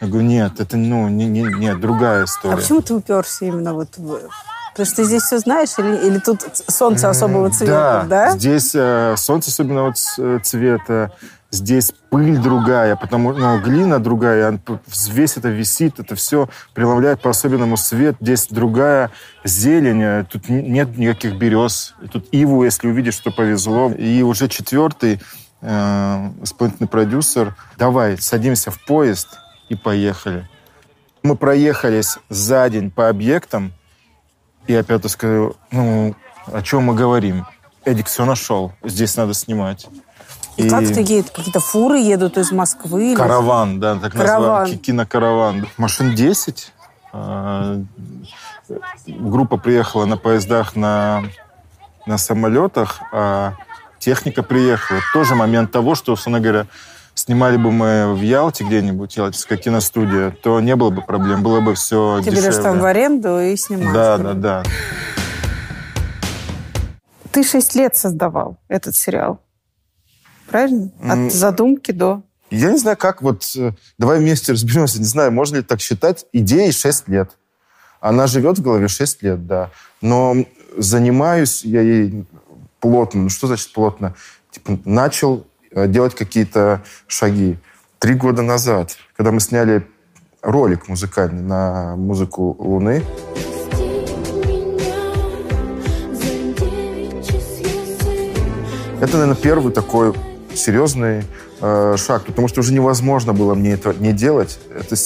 [0.00, 2.56] Я говорю, нет, это, ну, не, не, нет, другая А история.
[2.56, 4.18] почему ты уперся именно вот в...
[4.72, 8.30] Потому что ты здесь все знаешь, или, или тут солнце особого цвета, да?
[8.30, 9.92] Здесь э, солнце особенного
[10.42, 11.12] цвета,
[11.50, 18.16] здесь пыль другая, потому ну, глина другая, весь это висит, это все преломляет по-особенному свет.
[18.20, 19.10] Здесь другая
[19.44, 21.94] зелень, э, тут нет никаких берез.
[22.12, 23.90] Тут иву, если увидишь, что повезло.
[23.90, 25.20] И уже четвертый
[25.60, 30.48] э, исполнительный продюсер, давай, садимся в поезд и поехали.
[31.22, 33.72] Мы проехались за день по объектам,
[34.66, 36.14] и опять я скажу, ну,
[36.46, 37.46] о чем мы говорим?
[37.84, 38.72] Эдик все нашел.
[38.84, 39.86] Здесь надо снимать.
[40.56, 41.30] И, как ты едешь?
[41.32, 43.08] Какие-то фуры едут из Москвы?
[43.12, 45.66] или- Караван, да, так называемый ки- кинокараван.
[45.76, 46.72] Машин 10.
[47.12, 47.80] А,
[49.06, 51.24] Группа приехала на поездах на,
[52.06, 53.54] на самолетах, а
[53.98, 55.00] техника приехала.
[55.12, 56.66] Тоже момент того, что, условно говоря,
[57.14, 61.74] снимали бы мы в Ялте где-нибудь, Ялтинская киностудия, то не было бы проблем, было бы
[61.74, 62.50] все Ты дешевле.
[62.50, 63.92] берешь там в аренду и снимаешь.
[63.92, 64.62] Да, да, да.
[67.32, 69.40] Ты шесть лет создавал этот сериал.
[70.50, 70.90] Правильно?
[71.08, 72.22] От задумки до...
[72.50, 73.44] Я не знаю, как вот...
[73.56, 74.98] э, Давай вместе разберемся.
[74.98, 76.26] Не знаю, можно ли так считать.
[76.32, 77.30] Идеей 6 лет.
[78.00, 79.70] Она живет в голове 6 лет, да.
[80.00, 80.34] Но
[80.76, 82.24] занимаюсь я ей
[82.80, 83.22] плотно.
[83.22, 84.14] Ну, что значит плотно?
[84.50, 87.56] Типа, начал э, делать какие-то шаги.
[88.00, 89.86] Три года назад, когда мы сняли
[90.42, 93.04] ролик музыкальный на музыку Луны,
[99.00, 100.12] Это, наверное, первый такой
[100.54, 101.24] серьезный
[101.60, 104.58] э, шаг, потому что уже невозможно было мне это не делать.
[104.74, 104.96] Это,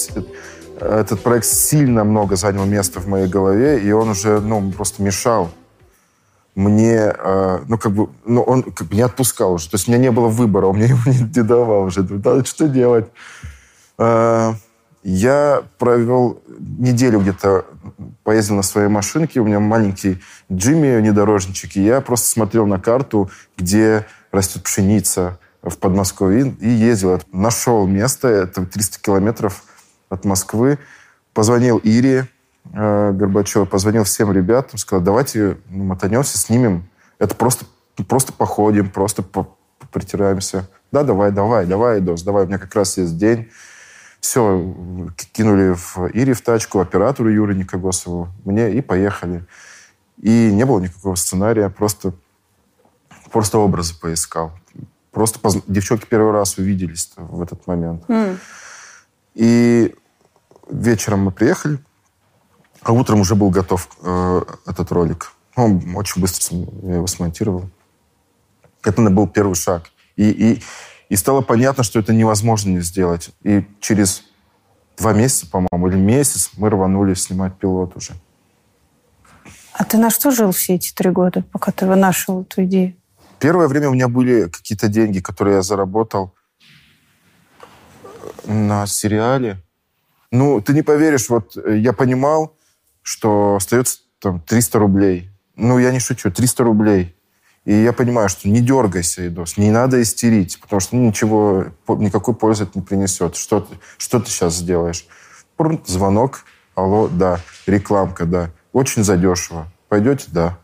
[0.80, 5.50] этот проект сильно много занял места в моей голове, и он уже, ну, просто мешал
[6.54, 9.68] мне, э, ну, как бы, ну, он как бы не отпускал уже.
[9.70, 12.02] То есть у меня не было выбора, он мне его не, не давал уже.
[12.02, 13.06] Надо что делать?
[13.98, 14.52] Э,
[15.02, 17.66] я провел неделю где-то,
[18.22, 23.30] поездил на своей машинке, у меня маленький Джимми внедорожничек, и я просто смотрел на карту,
[23.58, 27.22] где растет пшеница в Подмосковье, и ездил.
[27.32, 29.64] Нашел место, это 300 километров
[30.10, 30.78] от Москвы,
[31.32, 32.28] позвонил Ире
[32.72, 36.88] э, Горбачевой, позвонил всем ребятам, сказал, давайте ну, мотанемся, снимем.
[37.18, 37.64] Это просто,
[38.06, 39.24] просто походим, просто
[39.90, 40.68] притираемся.
[40.92, 43.48] Да, давай, давай, давай, Дос, давай, у меня как раз есть день.
[44.20, 44.74] Все,
[45.32, 49.44] кинули в Ире в тачку, оператору Юры Никогосову, мне и поехали.
[50.20, 52.14] И не было никакого сценария, просто,
[53.34, 54.52] просто образы поискал.
[55.10, 58.04] Просто поз- девчонки первый раз увиделись в этот момент.
[59.34, 59.92] И
[60.70, 61.80] вечером мы приехали,
[62.82, 65.32] а утром уже был готов э, этот ролик.
[65.56, 67.68] Он очень быстро я его смонтировал.
[68.84, 69.90] Это был первый шаг.
[70.14, 70.62] И, и,
[71.08, 73.30] и стало понятно, что это невозможно не сделать.
[73.42, 74.22] И через
[74.96, 78.12] два месяца, по-моему, или месяц мы рванули снимать пилот уже.
[79.72, 82.94] А ты на что жил все эти три года, пока ты вынашивал эту идею?
[83.44, 86.34] Первое время у меня были какие-то деньги, которые я заработал
[88.46, 89.62] на сериале.
[90.30, 92.56] Ну, ты не поверишь, вот э, я понимал,
[93.02, 95.30] что остается там 300 рублей.
[95.56, 97.14] Ну, я не шучу, 300 рублей.
[97.66, 102.64] И я понимаю, что не дергайся, Идос, не надо истерить, потому что ничего, никакой пользы
[102.64, 103.36] это не принесет.
[103.36, 105.06] Что ты, что ты сейчас сделаешь?
[105.58, 107.40] Прм, Звонок, алло, да.
[107.66, 108.52] Рекламка, да.
[108.72, 109.70] Очень задешево.
[109.90, 110.28] Пойдете?
[110.32, 110.58] Да.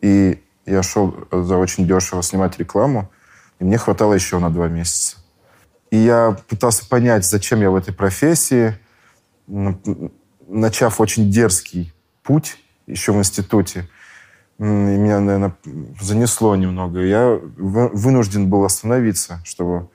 [0.00, 3.10] И я шел за очень дешево снимать рекламу,
[3.58, 5.16] и мне хватало еще на два месяца.
[5.90, 8.78] И я пытался понять, зачем я в этой профессии,
[10.46, 13.88] начав очень дерзкий путь еще в институте.
[14.58, 15.56] И меня, наверное,
[16.00, 17.00] занесло немного.
[17.00, 19.88] Я вы- вынужден был остановиться, чтобы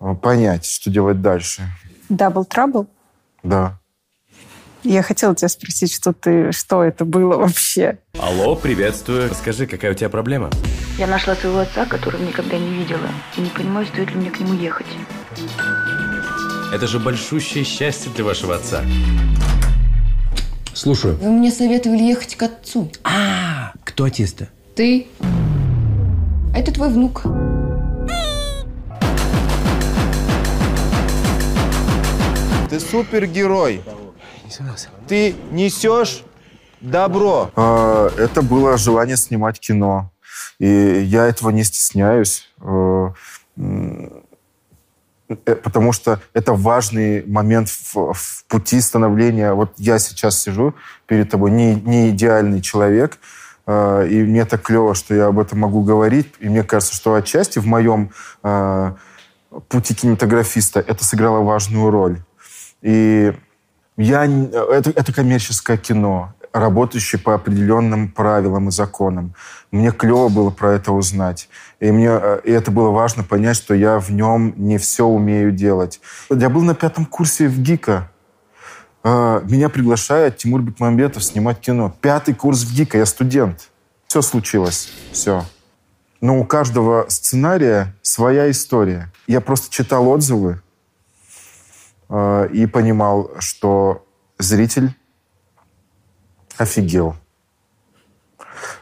[0.00, 1.62] э, понять, что делать дальше.
[2.10, 2.86] Double Trouble?
[3.42, 3.78] Да.
[4.84, 7.98] Я хотела тебя спросить, что ты, что это было вообще?
[8.18, 9.34] Алло, приветствую.
[9.34, 10.50] Скажи, какая у тебя проблема?
[10.98, 14.38] Я нашла своего отца, которого никогда не видела, и не понимаю, стоит ли мне к
[14.38, 14.86] нему ехать.
[16.70, 18.82] Это же большущее счастье для вашего отца.
[20.74, 21.16] Слушаю.
[21.16, 22.92] Вы мне советовали ехать к отцу.
[23.04, 24.50] А, кто отец-то?
[24.74, 25.06] Ты.
[26.54, 27.22] А это твой внук.
[32.68, 33.80] Ты супергерой.
[35.06, 36.24] Ты несешь
[36.80, 37.50] добро.
[37.56, 40.10] А, Это было желание снимать кино.
[40.58, 43.14] И я этого не стесняюсь, м,
[45.28, 49.52] э, потому что это важный момент в, в пути становления.
[49.54, 50.74] Вот я сейчас сижу
[51.06, 53.18] перед тобой, не, не идеальный человек,
[53.66, 56.32] э, и мне так клево, что я об этом могу говорить.
[56.40, 58.10] И мне кажется, что отчасти в моем
[58.42, 58.92] э,
[59.68, 62.20] пути кинематографиста это сыграло важную роль.
[62.82, 63.32] И
[63.96, 69.34] я, это, это коммерческое кино, работающее по определенным правилам и законам.
[69.70, 71.48] Мне клево было про это узнать.
[71.80, 75.52] И, мне, э, и это было важно понять, что я в нем не все умею
[75.52, 76.00] делать.
[76.30, 78.10] Я был на пятом курсе в ГИКа.
[79.04, 81.94] Э, Меня приглашает Тимур Бекмамбетов снимать кино.
[82.00, 83.70] Пятый курс в ГИКа, я студент.
[84.06, 85.44] Все случилось, все.
[86.20, 89.12] Но у каждого сценария своя история.
[89.26, 90.60] Я просто читал отзывы,
[92.10, 94.04] и понимал, что
[94.38, 94.94] зритель
[96.58, 97.16] офигел.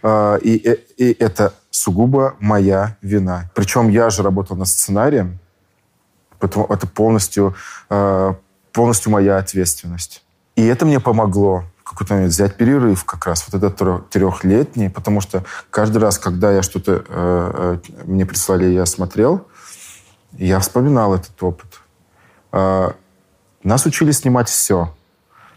[0.02, 3.50] А, И, э- и это сугубо моя вина.
[3.54, 5.38] Причем я же работал над сценарием,
[6.38, 7.54] поэтому это полностью,
[7.90, 8.34] э,
[8.72, 10.24] полностью моя ответственность.
[10.56, 15.20] И это мне помогло в какой-то момент взять перерыв как раз, вот этот трехлетний, потому
[15.20, 19.46] что каждый раз, когда я что-то э, э, мне прислали, и я смотрел,
[20.32, 21.80] я вспоминал этот опыт.
[23.62, 24.94] Нас учили снимать все.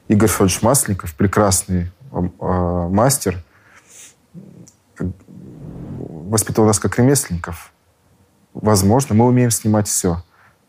[0.07, 3.43] Игорь Федорович Масленников, прекрасный э, мастер,
[6.25, 7.71] воспитывал нас как ремесленников.
[8.53, 10.23] Возможно, мы умеем снимать все,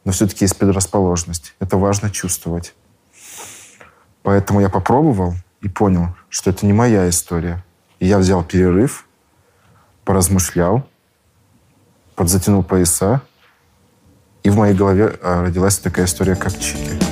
[0.04, 1.54] но все-таки есть предрасположенность.
[1.60, 2.74] Это важно чувствовать.
[4.22, 7.64] Поэтому я попробовал и понял, что это не моя история.
[8.00, 9.06] И я взял перерыв,
[10.04, 10.86] поразмышлял,
[12.14, 13.22] подзатянул пояса,
[14.42, 17.05] и в моей голове а, родилась такая история, как Чики.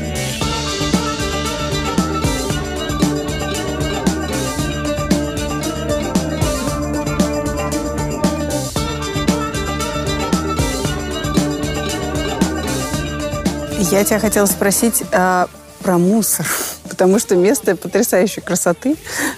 [13.90, 15.46] Я тебя хотела спросить а,
[15.82, 16.46] про мусор,
[16.88, 18.96] потому что место потрясающей красоты.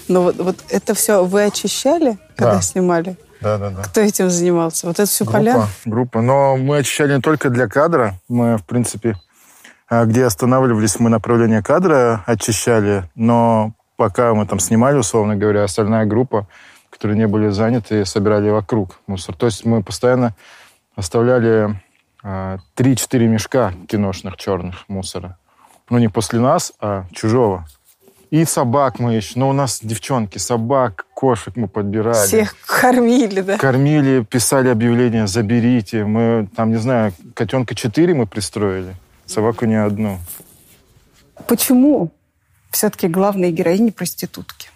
[0.08, 2.60] Но вот, вот это все вы очищали, когда Да.
[2.62, 3.16] снимали?
[3.40, 3.82] Да, да, да.
[3.82, 4.86] Кто этим занимался?
[4.86, 5.52] Вот это все поля?
[5.52, 6.20] Группа, группа.
[6.22, 8.14] Но мы очищали не только для кадра.
[8.28, 9.16] Мы, в принципе,
[9.88, 13.04] а, где останавливались, мы направление кадра очищали.
[13.14, 16.46] Но пока мы там снимали, условно говоря, остальная группа,
[16.90, 19.34] которые не были заняты, собирали вокруг мусор.
[19.34, 20.34] То есть мы постоянно
[20.94, 21.78] оставляли
[22.26, 25.38] 3-4 мешка киношных черных мусора.
[25.88, 27.68] Ну, не после нас, а чужого.
[28.30, 29.38] И собак мы еще.
[29.38, 32.26] Но у нас девчонки, собак, кошек мы подбирали.
[32.26, 33.56] Всех кормили, да?
[33.56, 36.04] Кормили, писали объявления «заберите».
[36.04, 40.18] Мы там, не знаю, котенка 4 мы пристроили, собаку не одну.
[41.46, 42.10] Почему
[42.70, 44.70] все-таки главные героини проститутки?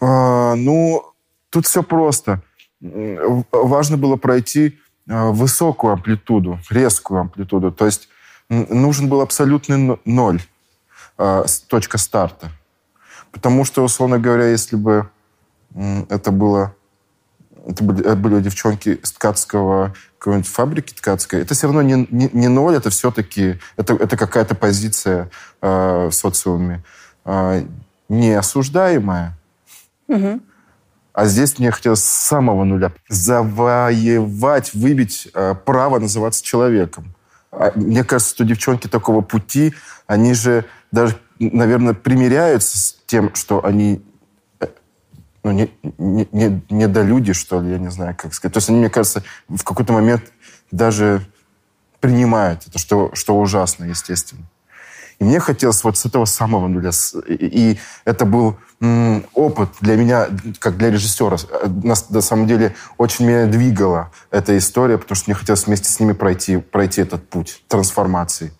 [0.00, 1.02] А, ну,
[1.50, 2.40] тут все просто.
[2.80, 7.72] Важно было пройти высокую амплитуду, резкую амплитуду.
[7.72, 8.08] То есть
[8.48, 10.40] нужен был абсолютный ноль,
[11.18, 12.50] с- точка старта.
[13.32, 15.08] Потому что, условно говоря, если бы
[16.08, 16.74] это было
[17.66, 22.30] это были, это были девчонки с ткацкого какой-нибудь фабрики ткацкой, это все равно не, не,
[22.32, 26.84] не ноль, это все-таки это, это какая-то позиция э, в социуме
[27.24, 27.64] э,
[28.08, 29.36] неосуждаемая.
[31.16, 37.14] А здесь мне хотелось с самого нуля завоевать, выбить э, право называться человеком.
[37.50, 39.72] А Мне кажется, что девчонки такого пути,
[40.06, 44.04] они же даже, наверное, примиряются с тем, что они
[44.60, 44.66] э,
[45.42, 48.52] ну, не, не, не, недолюди, что ли, я не знаю, как сказать.
[48.52, 50.22] То есть они, мне кажется, в какой-то момент
[50.70, 51.26] даже
[51.98, 54.42] принимают это, что, что ужасно, естественно.
[55.18, 56.90] И мне хотелось вот с этого самого нуля.
[57.28, 58.56] И, это был
[59.32, 60.26] опыт для меня,
[60.58, 61.36] как для режиссера.
[61.82, 65.98] Нас, на самом деле, очень меня двигала эта история, потому что мне хотелось вместе с
[65.98, 68.52] ними пройти, пройти этот путь трансформации.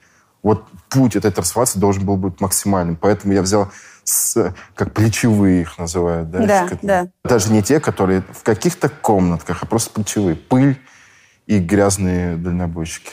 [0.42, 2.97] Вот путь этой трансформации должен был быть максимальным.
[2.97, 3.71] Поэтому я взял,
[4.05, 6.31] с, как плечевые их называют.
[6.31, 7.09] Да, Да, Как- да.
[7.25, 10.37] Даже не те, которые в каких-то комнатках, а просто плечевые.
[10.37, 10.79] Пыль
[11.47, 13.11] и грязные дальнобойщики.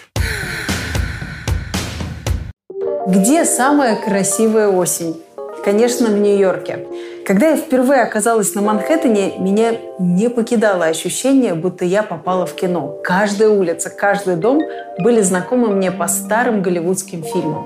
[3.05, 5.21] Где самая красивая осень?
[5.65, 6.87] Конечно, в Нью-Йорке.
[7.27, 12.97] Когда я впервые оказалась на Манхэттене, меня не покидало ощущение, будто я попала в кино.
[13.03, 14.61] Каждая улица, каждый дом
[14.99, 17.65] были знакомы мне по старым голливудским фильмам.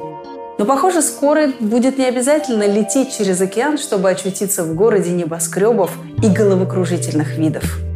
[0.57, 5.91] Но, похоже, скоро будет не обязательно лететь через океан, чтобы очутиться в городе небоскребов
[6.23, 7.86] и головокружительных видов.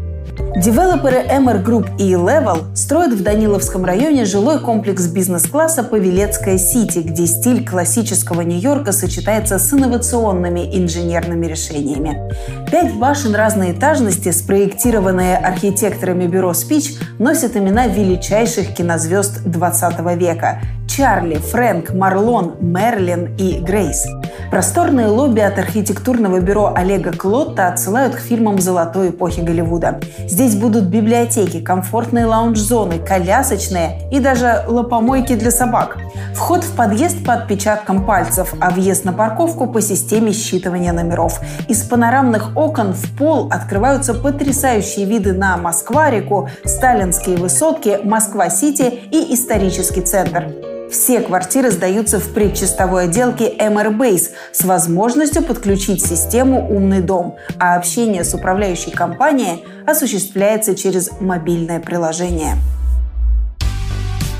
[0.56, 7.26] Девелоперы MR Group и E-Level строят в Даниловском районе жилой комплекс бизнес-класса Павелецкая Сити, где
[7.26, 12.30] стиль классического Нью-Йорка сочетается с инновационными инженерными решениями.
[12.70, 21.36] Пять башен разной этажности, спроектированные архитекторами бюро «Спич», носят имена величайших кинозвезд 20 века– Чарли,
[21.36, 24.06] Фрэнк, Марлон, Мэрилин и Грейс.
[24.50, 30.00] Просторные лобби от архитектурного бюро Олега Клотта отсылают к фильмам золотой эпохи Голливуда.
[30.28, 35.98] Здесь будут библиотеки, комфортные лаунж-зоны, колясочные и даже лопомойки для собак.
[36.36, 41.40] Вход в подъезд по отпечаткам пальцев, а въезд на парковку по системе считывания номеров.
[41.68, 50.02] Из панорамных окон в пол открываются потрясающие виды на Москва-реку, сталинские высотки, Москва-Сити и исторический
[50.02, 50.52] центр.
[50.92, 57.76] Все квартиры сдаются в предчистовой отделке MR Base с возможностью подключить систему «Умный дом», а
[57.76, 62.56] общение с управляющей компанией осуществляется через мобильное приложение.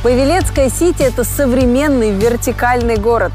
[0.04, 3.32] Павелецкая Сити– это современный вертикальный город.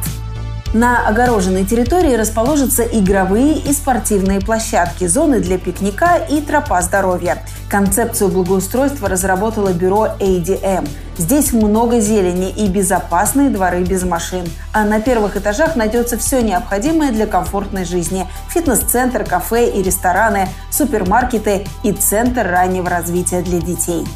[0.77, 7.43] На огороженной территории расположатся игровые и спортивные площадки, зоны для пикника и тропа здоровья.
[7.70, 10.87] Концепцию благоустройства разработало бюро ADM.
[11.16, 14.45] Здесь много зелени и безопасные дворы без машин.
[14.74, 18.27] А на первых этажах найдется все необходимое для комфортной жизни.
[18.51, 24.07] Фитнес-центр, кафе и рестораны, супермаркеты и центр раннего развития для детей.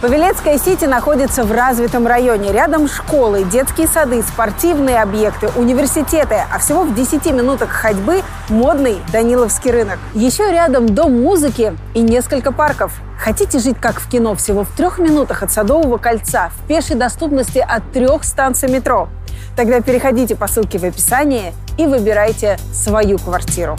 [0.00, 2.52] Павелецкая Сити находится в развитом районе.
[2.52, 6.36] Рядом школы, детские сады, спортивные объекты, университеты.
[6.52, 9.98] А всего в 10 минутах ходьбы модный Даниловский рынок.
[10.14, 12.92] Еще рядом дом музыки и несколько парков.
[13.18, 17.58] Хотите жить как в кино всего в трех минутах от Садового кольца, в пешей доступности
[17.58, 19.08] от трех станций метро?
[19.56, 23.76] Тогда переходите по ссылке в описании и выбирайте свою квартиру.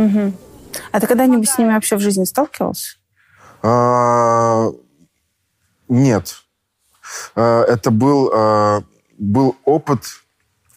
[0.00, 0.32] Угу.
[0.92, 2.96] А ты когда-нибудь с ними вообще в жизни сталкивался?
[3.62, 4.68] А,
[5.88, 6.36] Нет.
[7.34, 8.82] А, Это был, а,
[9.18, 10.04] был опыт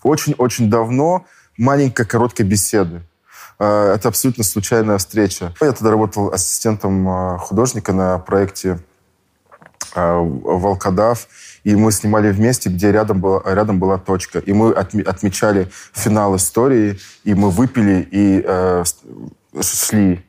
[0.03, 1.25] очень-очень давно
[1.57, 3.01] маленькой короткой беседы.
[3.59, 5.53] А, Это абсолютно случайная встреча.
[5.61, 8.79] Я тогда работал ассистентом а, художника на проекте
[9.95, 11.27] «Волкодав»,
[11.63, 14.39] и мы снимали вместе, где рядом была, рядом была точка.
[14.39, 18.83] И мы отме- отмечали финал истории, и мы выпили и э,
[19.61, 20.23] шли.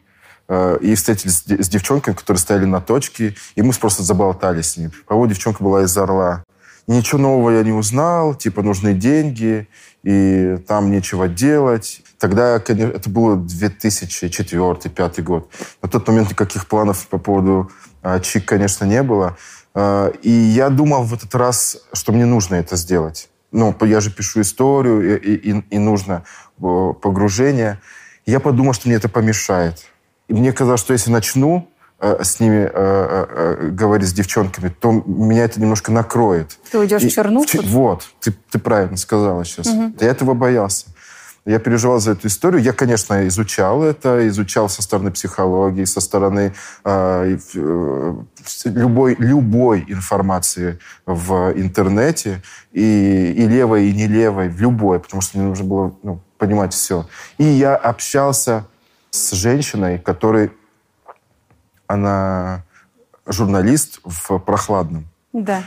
[0.48, 4.76] Э, и встретились с с девчонками, которые стояли на точке, и мы просто заболтали с
[4.76, 4.92] ним.
[5.06, 6.44] По-моему, девчонка была из Орла.
[6.86, 9.68] Ничего нового я не узнал, типа нужны деньги,
[10.02, 12.02] и там нечего делать.
[12.18, 15.50] Тогда, конечно, это было 2004-2005 год.
[15.80, 17.70] На тот момент никаких планов по поводу
[18.02, 19.38] а, ЧИК, конечно, не было.
[19.74, 23.28] А, И я думал в этот раз, что мне нужно это сделать.
[23.52, 26.24] Ну, я же пишу историю, и, и- и нужно
[26.62, 27.80] э, погружение.
[28.26, 29.84] Я подумал, что мне это помешает.
[30.28, 31.68] И мне казалось, что если начну
[32.00, 36.58] э, с ними э, говорить с девчонками, то меня это немножко накроет.
[36.70, 37.46] Ты уйдешь в И- чернуху?
[37.64, 39.66] Вот, ты, ты правильно сказала сейчас.
[39.66, 39.94] Мгм.
[40.00, 40.86] Я этого боялся.
[41.46, 42.62] Я переживал за эту историю.
[42.62, 48.14] Я, конечно, изучал это, изучал со стороны психологии, со стороны э, э,
[48.64, 52.42] любой, любой информации в интернете,
[52.72, 56.72] и, и левой, и не левой, в любой, потому что мне нужно было ну, понимать
[56.72, 57.06] все.
[57.36, 58.66] И я общался
[59.10, 60.50] с женщиной, которой
[61.86, 62.64] она
[63.26, 65.06] журналист в «Прохладном».
[65.34, 65.62] Да.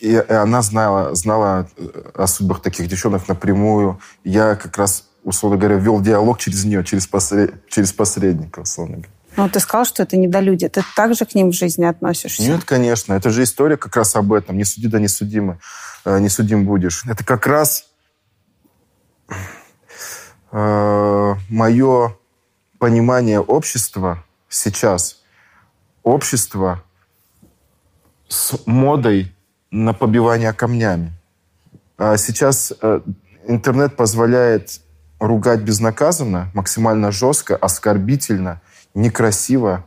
[0.00, 3.98] Э, И и она знала, знала э, о судьбах таких девчонок напрямую.
[4.24, 9.10] Я как раз, условно говоря, вел диалог через нее, через, посре- через посредника, условно говоря.
[9.36, 10.68] Ну, ты сказал, что это недолюди.
[10.68, 12.42] Ты также к ним в жизни относишься?
[12.42, 13.14] Нет, конечно.
[13.14, 14.56] Это же история как раз об этом.
[14.56, 15.58] Не суди, да не судимы.
[16.04, 17.04] Э, Не судим будешь.
[17.06, 17.86] Это как раз
[20.52, 22.16] мое
[22.80, 25.22] понимание общества сейчас.
[26.02, 26.82] Общество
[28.28, 29.32] с модой
[29.70, 31.12] на побивание камнями.
[31.98, 33.00] А сейчас э,
[33.46, 34.80] интернет позволяет
[35.18, 38.60] ругать безнаказанно, максимально жестко, оскорбительно,
[38.94, 39.84] некрасиво,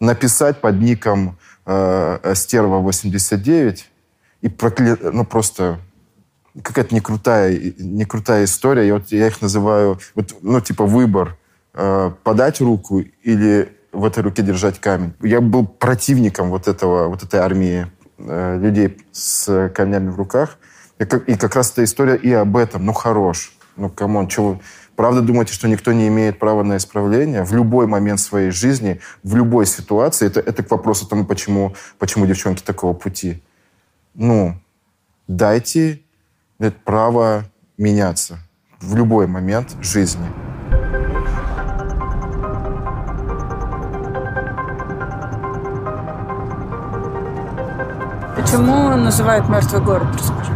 [0.00, 3.80] написать под ником э, Стерва89
[4.42, 4.96] и прокля...
[5.02, 5.80] ну просто
[6.62, 8.86] какая-то некрутая, некрутая история.
[8.86, 11.36] Я, вот, я их называю, вот, ну, типа выбор,
[11.74, 15.14] э, подать руку или в этой руке держать камень.
[15.20, 20.58] Я был противником вот, этого, вот этой армии э, людей с камнями в руках.
[20.98, 22.84] И как, и как раз эта история и об этом.
[22.86, 23.52] Ну, хорош.
[23.76, 24.60] Ну, come on, чего.
[24.94, 29.36] Правда думаете, что никто не имеет права на исправление в любой момент своей жизни, в
[29.36, 30.26] любой ситуации?
[30.26, 33.42] Это, это к вопросу тому, почему, почему девчонки такого пути.
[34.14, 34.54] Ну,
[35.28, 36.00] дайте
[36.84, 37.44] право
[37.76, 38.38] меняться
[38.80, 40.45] в любой момент жизни.
[48.46, 50.52] Почему называют мертвый город, расскажи.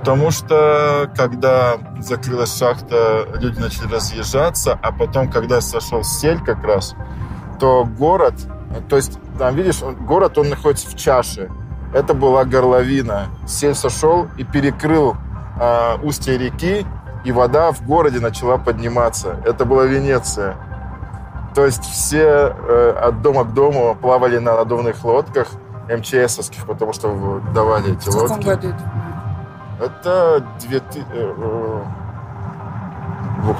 [0.00, 6.96] Потому что, когда закрылась шахта, люди начали разъезжаться, а потом, когда сошел сель как раз,
[7.60, 8.34] то город,
[8.88, 11.48] то есть там, видишь, город, он находится в чаше.
[11.94, 13.26] Это была горловина.
[13.46, 15.16] Сель сошел и перекрыл
[15.60, 16.84] а, устье реки,
[17.24, 19.40] и вода в городе начала подниматься.
[19.44, 20.56] Это была Венеция.
[21.54, 25.46] То есть все э, от дома к дому плавали на надувных лодках
[25.88, 28.44] МЧСовских, потому что давали эти В лодки.
[28.44, 28.92] году это?
[29.80, 31.82] Это 2000, э, э,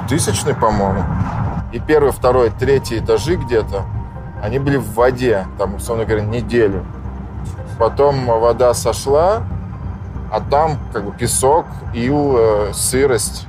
[0.07, 1.03] 2000 по-моему.
[1.71, 3.85] И первый, второй, третий этажи где-то,
[4.41, 6.85] они были в воде, там, условно говоря, неделю.
[7.77, 9.43] Потом вода сошла,
[10.31, 13.47] а там как бы песок, ил, э, сырость.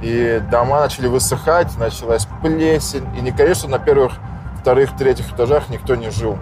[0.00, 3.06] И дома начали высыхать, началась плесень.
[3.16, 4.12] И, не, конечно, на первых,
[4.60, 6.38] вторых, третьих этажах никто не жил.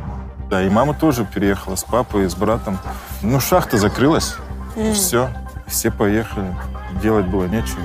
[0.51, 2.78] Да, и мама тоже переехала с папой, с братом.
[3.22, 4.34] Ну, шахта закрылась.
[4.74, 4.94] Мгм.
[4.94, 5.28] Все.
[5.68, 6.53] Все поехали.
[7.01, 7.80] Делать было нечего.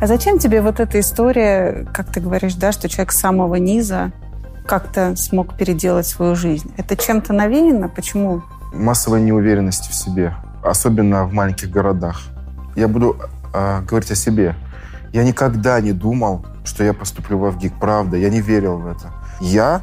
[0.00, 4.10] А зачем тебе вот эта история, как ты говоришь, да, что человек с самого низа
[4.66, 6.72] как-то смог переделать свою жизнь?
[6.76, 7.88] Это чем-то навеяно?
[7.88, 8.42] Почему?
[8.72, 10.34] Массовая неуверенность в себе,
[10.64, 12.22] особенно в маленьких городах.
[12.74, 13.16] Я буду
[13.54, 14.56] э, говорить о себе.
[15.12, 17.74] Я никогда не думал, что я поступлю в ВГИК.
[17.78, 19.12] Правда, я не верил в это.
[19.42, 19.82] Я,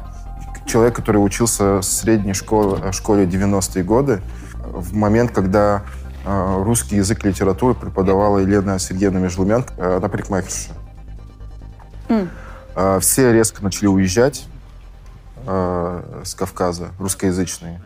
[0.64, 4.22] человек, который учился в средней школе, школе 90-е годы,
[4.54, 5.82] в момент, когда
[6.24, 10.72] э, русский язык и литературу преподавала Елена Сергеевна Межлумянка, э, она парикмахерша.
[12.74, 14.46] Э, Все резко начали уезжать
[15.46, 17.82] э, с Кавказа, русскоязычные.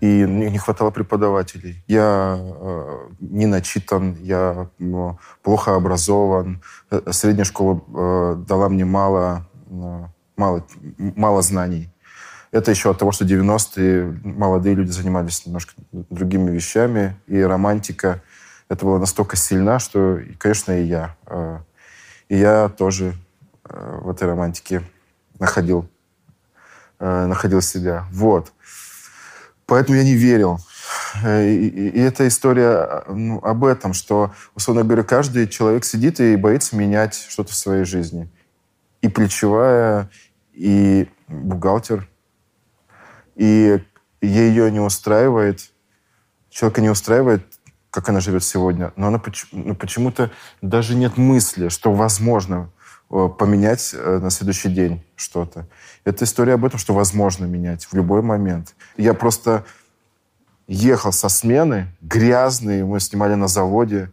[0.00, 1.82] И не не хватало преподавателей.
[1.86, 4.68] Я э, не начитан, я
[5.42, 6.62] плохо образован.
[6.90, 10.04] Э, Средняя школа э, дала мне мало, э,
[10.36, 10.66] мало,
[10.98, 11.90] мало знаний.
[12.52, 18.22] Это еще от того, что 90-е молодые люди занимались немножко другими вещами, и романтика
[18.68, 21.16] это была настолько сильна, что, конечно, и я.
[21.26, 21.58] э,
[22.28, 23.14] И я тоже
[23.68, 24.82] э, в этой романтике
[25.38, 25.88] находил,
[26.98, 28.06] э, находил себя.
[28.12, 28.52] Вот.
[29.66, 30.58] Поэтому я не верил.
[31.24, 31.28] И,
[31.66, 36.76] и- и эта история ну, об этом, что, условно говоря, каждый человек сидит и боится
[36.76, 38.28] менять что-то в своей жизни.
[39.02, 40.10] И плечевая,
[40.56, 42.08] и бухгалтер.
[43.36, 43.84] И
[44.22, 45.70] ее не устраивает,
[46.48, 47.46] человека не устраивает,
[47.90, 50.30] как она живет сегодня, но она ну, почему-то
[50.62, 52.70] даже нет мысли, что возможно
[53.10, 55.66] э, поменять э, на следующий день что-то.
[56.04, 58.74] Это история об этом, что возможно менять в любой момент.
[58.96, 59.64] Я просто
[60.66, 64.10] ехал со смены, грязный, мы снимали на заводе,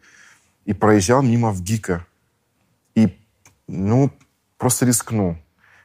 [0.65, 2.05] и проезжал мимо в ГИКа.
[2.95, 3.17] И,
[3.67, 4.11] ну,
[4.57, 5.37] просто рискнул.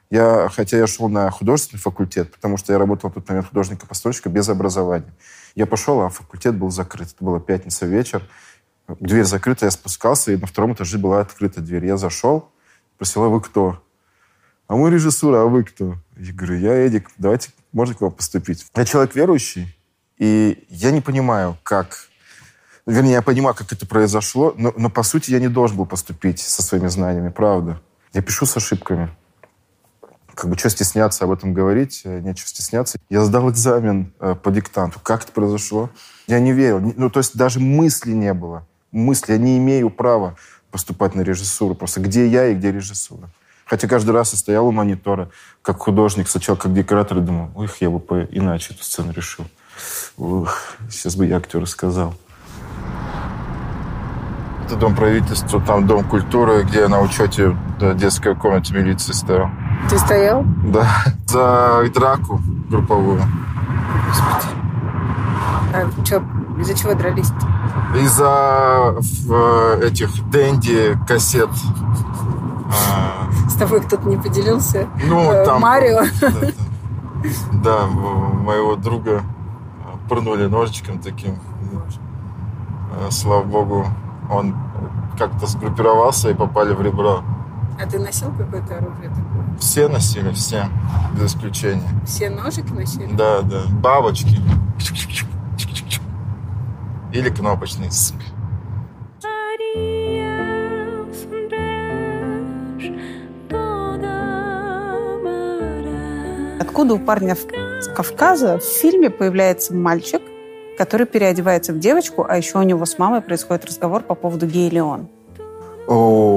[0.09, 4.29] Я, хотя я шел на художественный факультет, потому что я работал в тот момент художника-постройщика
[4.29, 5.13] без образования.
[5.55, 7.09] Я пошел, а факультет был закрыт.
[7.15, 8.23] Это была пятница вечер.
[8.87, 11.85] Дверь закрыта, я спускался, и на втором этаже была открыта дверь.
[11.85, 12.49] Я зашел,
[12.95, 13.83] спросил, а вы кто?
[14.67, 15.95] А мы режиссура, а вы кто?
[16.17, 18.65] Я говорю, я Эдик, давайте, можно к вам поступить?
[18.75, 19.77] Я человек верующий,
[20.17, 22.07] и я не понимаю, как...
[22.87, 26.39] Вернее, я понимаю, как это произошло, но, но по сути я не должен был поступить
[26.39, 27.79] со своими знаниями, правда.
[28.13, 29.09] Я пишу с ошибками.
[30.39, 32.97] Как бы что стесняться об этом говорить, э, нечего стесняться.
[33.09, 34.97] Я сдал экзамен э, по диктанту.
[35.03, 35.89] Как это произошло?
[36.27, 36.79] Я не верил.
[36.95, 38.65] Ну, то есть даже мысли не было.
[38.93, 39.33] Мысли.
[39.33, 40.35] Я не имею права
[40.71, 41.75] поступать на режиссуру.
[41.75, 43.29] Просто где я и где режиссура.
[43.65, 45.29] Хотя каждый раз я стоял у монитора,
[45.61, 49.45] как художник, сначала как декоратор, и думал, ох, я бы по- иначе эту сцену решил.
[50.17, 50.55] Ух,
[50.89, 52.15] сейчас бы я актеру сказал.
[54.65, 59.49] Это дом правительства, там дом культуры, где я на учете в детской комнате милиции стоял.
[59.87, 60.43] Ты стоял?
[60.65, 60.87] Да,
[61.27, 63.21] за драку групповую.
[65.73, 66.21] А чё,
[66.59, 67.31] из-за чего дрались
[67.95, 71.49] Из-за в, этих Дэнди кассет.
[72.67, 74.87] А, С тобой кто-то не поделился?
[75.07, 75.61] Ну, Э, там...
[75.61, 76.01] Марио?
[77.63, 79.21] Да, м- моего друга
[80.07, 81.35] пырнули ножичком таким.
[82.95, 83.85] Э, Слава богу,
[84.31, 84.55] он
[85.17, 87.21] как-то сгруппировался и попали в ребро.
[87.81, 89.57] А ты носил какое-то оружие такое?
[89.57, 90.65] Все носили, все,
[91.15, 91.87] без исключения.
[92.05, 93.13] Все ножики носили?
[93.13, 93.63] Да, да.
[93.69, 94.37] Бабочки.
[97.13, 97.87] Или кнопочный.
[106.59, 110.21] Откуда у парня с Кавказа в фильме появляется мальчик,
[110.77, 114.69] который переодевается в девочку, а еще у него с мамой происходит разговор по поводу гей
[114.69, 115.07] ли он?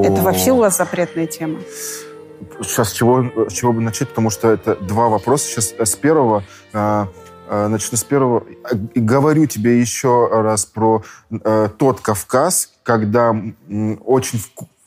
[0.04, 1.58] Это вообще у вас запретная тема?
[2.62, 5.46] Сейчас с чего, с чего бы начать, потому что это два вопроса.
[5.46, 6.42] Сейчас с первого
[6.72, 7.06] э,
[7.48, 8.44] э, начну с первого.
[8.94, 14.42] И говорю тебе еще раз про э, тот Кавказ, когда м, очень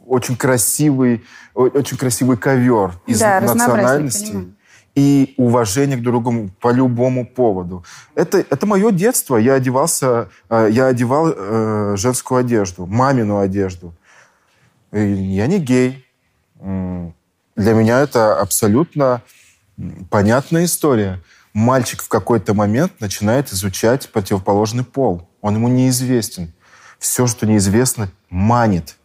[0.07, 1.23] очень красивый,
[1.55, 4.53] очень красивый ковер из Да, национальностей
[4.95, 7.83] и уважение к другому по любому поводу.
[8.15, 9.35] Это, это мое детство.
[9.35, 13.93] Я одевался, э, я одевал э, женскую одежду, мамину одежду.
[14.91, 16.05] Я не гей.
[16.59, 19.21] Для меня это абсолютно
[20.09, 21.21] понятная история.
[21.53, 25.29] Мальчик в какой-то момент начинает изучать противоположный пол.
[25.41, 26.53] Он ему неизвестен.
[26.99, 28.97] Все, что неизвестно, манит.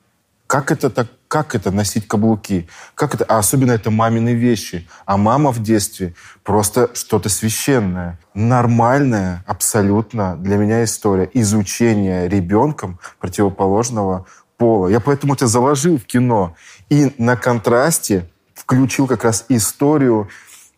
[0.47, 4.89] Как это так как это носить каблуки, как это, а особенно это мамины вещи.
[5.07, 6.13] А мама в детстве
[6.43, 8.19] просто что-то священное.
[8.35, 14.27] Нормальная абсолютно для меня история изучения ребенком противоположного
[14.61, 14.89] пола.
[14.89, 16.55] Я поэтому это заложил в кино.
[16.91, 20.29] И на контрасте включил как раз историю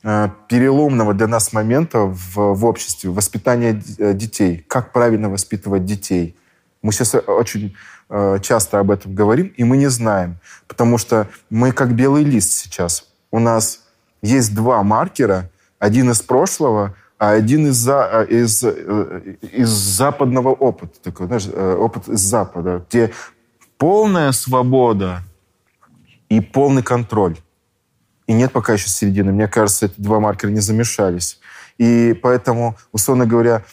[0.05, 4.65] э, переломного для нас момента в, в обществе, воспитания д- э, детей.
[4.69, 6.37] Как правильно воспитывать детей.
[6.81, 7.75] Мы сейчас очень
[8.09, 10.37] э, часто об этом говорим, и мы не знаем.
[10.69, 13.09] Потому что мы как белый лист сейчас.
[13.33, 13.81] У нас
[14.23, 21.01] есть два маркера, один из прошлого, а один из, за, из, из западного опыта.
[21.03, 23.11] Такой, знаешь, опыт из Запада, где
[23.83, 25.23] полная свобода
[26.29, 27.37] и полный контроль.
[28.29, 29.33] И нет пока еще середины.
[29.33, 31.41] Мне кажется, эти два маркера не замешались.
[31.79, 33.65] И поэтому, условно говоря,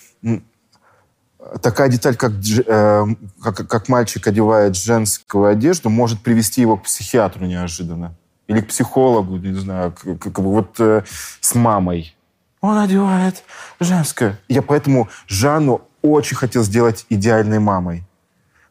[1.62, 3.06] такая деталь, как, э,
[3.44, 8.16] как, как мальчик одевает женскую одежду, может привести его к психиатру неожиданно.
[8.48, 11.04] Или к психологу, не знаю, к- к- вот э,
[11.40, 12.18] с мамой.
[12.62, 13.44] Он одевает
[13.80, 14.40] женское.
[14.48, 18.04] Я поэтому Жанну очень хотел сделать идеальной мамой,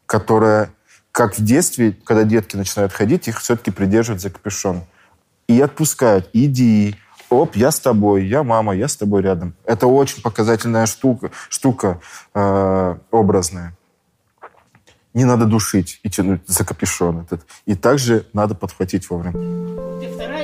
[0.05, 0.71] которая,
[1.19, 4.83] как в детстве, когда детки начинают ходить, их все-таки придерживают за капюшон.
[5.49, 6.29] И отпускают.
[6.31, 6.95] Иди.
[7.29, 9.53] Оп, я с тобой, я мама, я с тобой рядом.
[9.65, 11.99] Это очень показательная штука, штука
[12.33, 13.77] э, образная.
[15.13, 17.45] Не надо душить и тянуть за капюшон этот.
[17.65, 20.38] И также надо подхватить вовремя.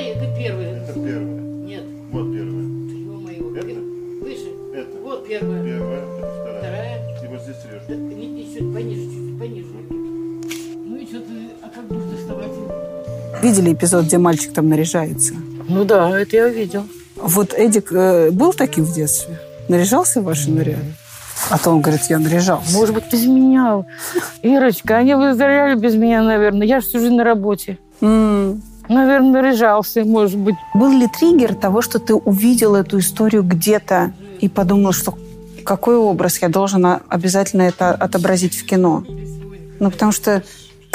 [13.45, 15.35] Видели эпизод, где мальчик там наряжается?
[15.69, 16.87] Ну да, это я видел.
[17.15, 19.39] Вот Эдик э, был таким в детстве?
[19.69, 20.95] Наряжался в ваши наряды?
[21.51, 22.75] А то он говорит, я наряжался.
[22.75, 23.85] Может быть, без меня.
[24.41, 26.65] Ирочка, они выздоровели без меня, наверное.
[26.65, 27.77] Я же всю жизнь на работе.
[28.01, 30.55] Наверное, наряжался, может быть.
[30.73, 35.13] Был ли триггер того, что ты увидел эту историю где-то и подумал, что
[35.63, 39.03] какой образ я должен обязательно это отобразить в кино?
[39.79, 40.41] Ну, потому что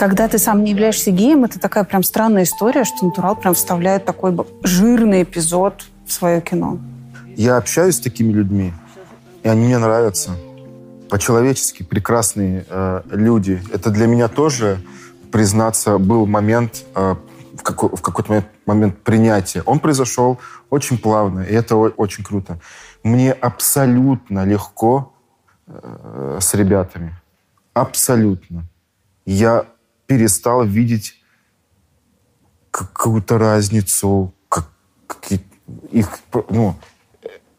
[0.00, 4.06] когда ты сам не являешься геем, это такая прям странная история, что натурал прям вставляет
[4.06, 6.78] такой жирный эпизод в свое кино.
[7.36, 8.72] Я общаюсь с такими людьми,
[9.42, 10.30] и они мне нравятся.
[11.10, 13.62] По-человечески прекрасные э, люди.
[13.74, 14.80] Это для меня тоже,
[15.30, 17.16] признаться, был момент, э,
[17.58, 19.62] в, какой- в какой-то момент, момент принятия.
[19.66, 20.38] Он произошел
[20.70, 22.58] очень плавно, и это очень круто.
[23.02, 25.12] Мне абсолютно легко
[25.66, 27.14] э, с ребятами.
[27.74, 28.64] Абсолютно.
[29.26, 29.66] Я
[30.10, 31.14] перестал видеть
[32.72, 34.68] какую-то разницу, как,
[35.92, 36.08] их,
[36.48, 36.74] ну,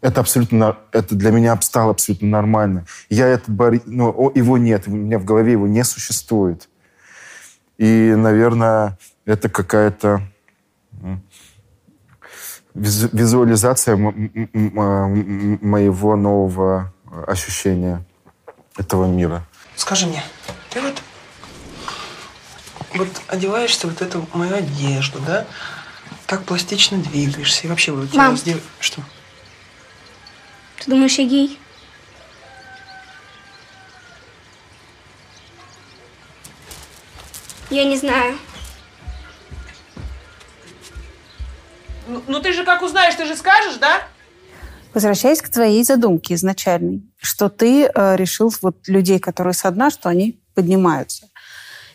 [0.01, 2.85] это абсолютно, это для меня стало абсолютно нормально.
[3.09, 6.67] Я этот барь, ну, его нет, у меня в голове его не существует.
[7.77, 10.21] И, наверное, это какая-то
[12.73, 16.93] визуализация м- моего нового
[17.27, 18.05] ощущения
[18.77, 19.47] этого мира.
[19.77, 20.21] Скажи мне,
[20.69, 21.01] ты вот,
[22.93, 25.45] вот одеваешься вот эту мою одежду, да?
[26.27, 27.65] Так пластично двигаешься.
[27.65, 28.37] И вообще вот у тебя Мам.
[28.37, 29.01] с дев- Что?
[30.79, 31.59] Ты думаешь, я гей?
[37.69, 38.37] Я не знаю.
[42.07, 44.01] Ну, ну ты же как узнаешь, ты же скажешь, да?
[44.93, 50.09] Возвращаясь к твоей задумке изначальной, что ты э, решил вот людей, которые со дна, что
[50.09, 51.29] они поднимаются.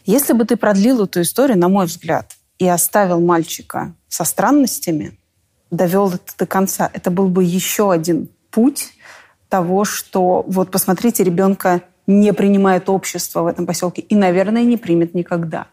[0.06, 5.18] Если бы ты продлил эту историю, на мой взгляд, и оставил мальчика со странностями,
[5.72, 8.92] довел это до конца, это был бы еще один путь
[9.48, 15.12] того, что вот посмотрите, ребенка не принимает общество в этом поселке и, наверное, не примет
[15.12, 15.66] никогда.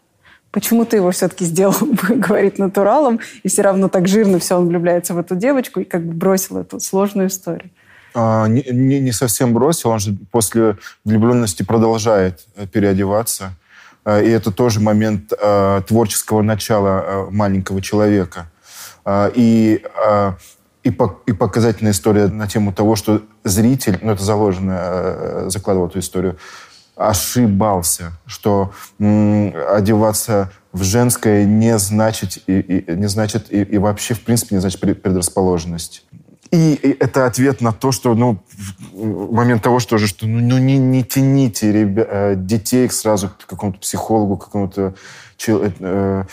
[0.50, 1.76] Почему ты его все-таки сделал,
[2.08, 6.04] говорит, натуралом, и все равно так жирно все, он влюбляется в эту девочку и как
[6.04, 7.70] бы бросил эту сложную историю?
[8.14, 13.52] А, не, не- не совсем бросил, он же после влюбленности продолжает переодеваться.
[14.04, 18.50] А, И это тоже момент э, творческого начала э, маленького человека.
[19.34, 19.82] И,
[20.82, 25.88] и, по- и показательная история на тему того, что зритель, ну это заложено, э, закладывал
[25.88, 26.38] эту историю,
[26.96, 34.14] ошибался, что м, одеваться в женское не значит, и, и- не значит и, и вообще,
[34.14, 36.04] в принципе, не значит пред- предрасположенность.
[36.50, 38.38] И, это ответ на то, что, ну,
[38.92, 43.46] момент того, что же, что ну, ну, не, не тяните ребя- э, детей сразу к
[43.46, 44.94] какому-то психологу, к какому-то
[45.36, 46.24] чел- э,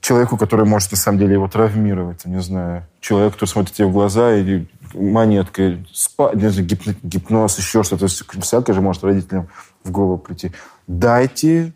[0.00, 3.92] человеку, который может на самом деле его травмировать, не знаю, человек, который смотрит тебе в
[3.92, 9.04] глаза и монеткой, спа, не знаю, гипно- гипноз, еще что-то, То есть всякое же может
[9.04, 9.48] родителям
[9.84, 10.52] в голову прийти.
[10.86, 11.72] Дайте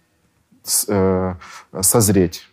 [0.63, 1.35] с- э,
[1.83, 2.49] созреть.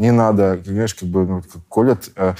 [0.00, 2.32] Не надо, знаешь, как бы ну, как колят э,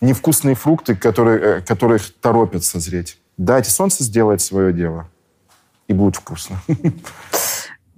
[0.00, 3.18] невкусные фрукты, которые, э, которые торопят созреть.
[3.36, 5.10] Дайте солнце сделает свое дело.
[5.88, 6.56] И будет вкусно.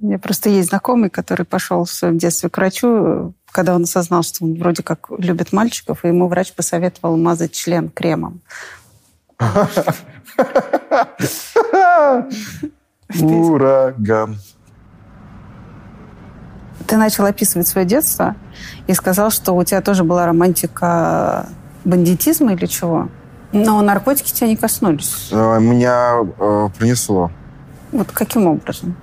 [0.00, 4.24] У меня просто есть знакомый, который пошел в своем детстве к врачу, когда он осознал,
[4.24, 8.40] что он вроде как любит мальчиков, и ему врач посоветовал мазать член кремом.
[13.20, 14.38] Ураган.
[16.94, 18.36] Ты начал описывать свое детство
[18.86, 21.48] и сказал, что у тебя тоже была романтика
[21.84, 23.08] бандитизма или чего?
[23.52, 25.30] Но наркотики тебя не коснулись.
[25.32, 27.32] Э, Меня э, принесло.
[27.90, 28.94] Вот каким образом?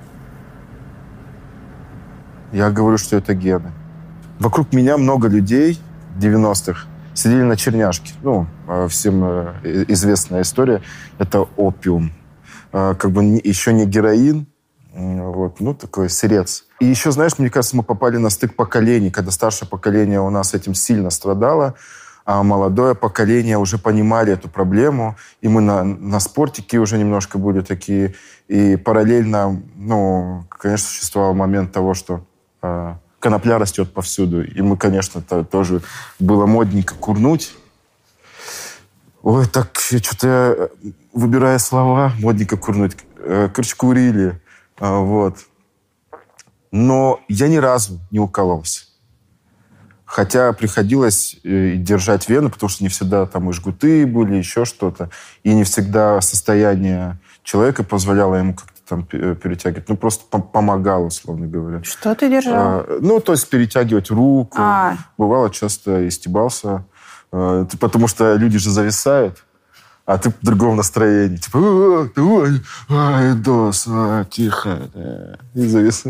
[2.54, 3.74] Я говорю, что это гены.
[4.40, 5.78] Вокруг меня много людей
[6.18, 8.14] 90-х сидели на черняшке.
[8.24, 10.82] Ну, э, всем э, известная история.
[11.20, 12.14] Это опиум.
[12.72, 14.48] Как бы еще не героин,
[14.94, 16.66] вот, ну, такой сырец.
[16.80, 20.54] И еще, знаешь, мне кажется, мы попали на стык поколений, когда старшее поколение у нас
[20.54, 21.76] этим сильно страдало,
[22.26, 27.62] а молодое поколение уже понимали эту проблему, и мы на, на спортике уже немножко были
[27.62, 28.16] такие,
[28.48, 32.26] и параллельно, ну, конечно, существовал момент того, что
[32.62, 35.82] э, конопля растет повсюду, и мы, конечно, то- тоже
[36.20, 37.56] было модненько курнуть.
[39.24, 40.72] Ой, так, что-то
[41.14, 42.98] выбирая слова, модненько курнуть.
[43.18, 44.41] Э, Короче, курили.
[44.82, 45.38] А, Вот.
[46.72, 48.86] Но я ни разу не укололся.
[50.06, 55.10] Хотя приходилось э, держать вену, потому что не всегда там и жгуты были, еще что-то.
[55.44, 59.88] И не всегда состояние человека позволяло ему как-то там пе- перетягивать.
[59.88, 61.82] Ну, просто пом- помогало, условно говоря.
[61.84, 62.56] Что ты держал?
[62.56, 64.58] А, ну, то есть перетягивать руку.
[64.60, 64.96] А.
[65.18, 66.84] Бывало, часто истебался.
[67.32, 69.46] А, потому что люди же зависают,
[70.06, 71.38] а ты в другом настроении.
[71.38, 74.90] Типа, «О, ой, ай, дос, а, тихо.
[74.94, 75.38] да».
[75.54, 76.04] И завис.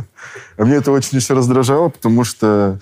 [0.57, 2.79] А мне это очень еще раздражало, потому что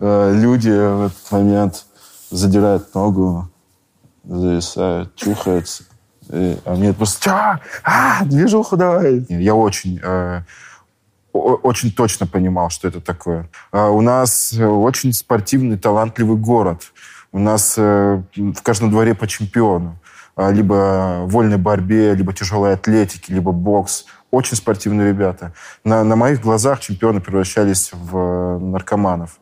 [0.00, 1.86] э, люди в этот момент
[2.30, 3.48] задирают ногу,
[4.24, 5.84] зависают, чухаются.
[6.32, 7.60] И- а мне это просто, «Чё?
[7.84, 9.24] а, движуху давай.
[9.28, 10.42] Я очень э,
[11.32, 13.48] очень точно понимал, что это такое.
[13.70, 16.82] А у нас очень спортивный, талантливый город.
[17.30, 19.98] У нас э, в каждом дворе по чемпиону.
[20.36, 24.04] А, Либо вольной борьбе, либо тяжелой атлетике, либо бокс.
[24.30, 25.52] Очень спортивные ребята.
[25.82, 29.38] На, на моих глазах чемпионы превращались в э, наркоманов.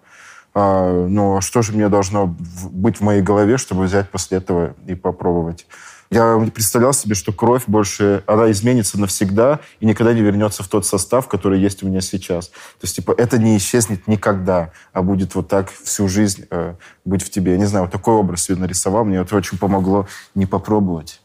[0.55, 2.37] А, но что же мне должно
[2.71, 5.67] быть в моей голове, чтобы взять после этого и попробовать?
[6.11, 10.69] Я не представлял себе, что кровь больше, она изменится навсегда и никогда не вернется в
[10.69, 12.49] тот состав, который есть у меня сейчас.
[12.49, 16.75] То есть, типа, это не исчезнет никогда, а будет вот так всю жизнь э,
[17.05, 17.53] быть в тебе.
[17.53, 21.21] Я не знаю, вот такой образ себе нарисовал, мне это очень помогло не попробовать.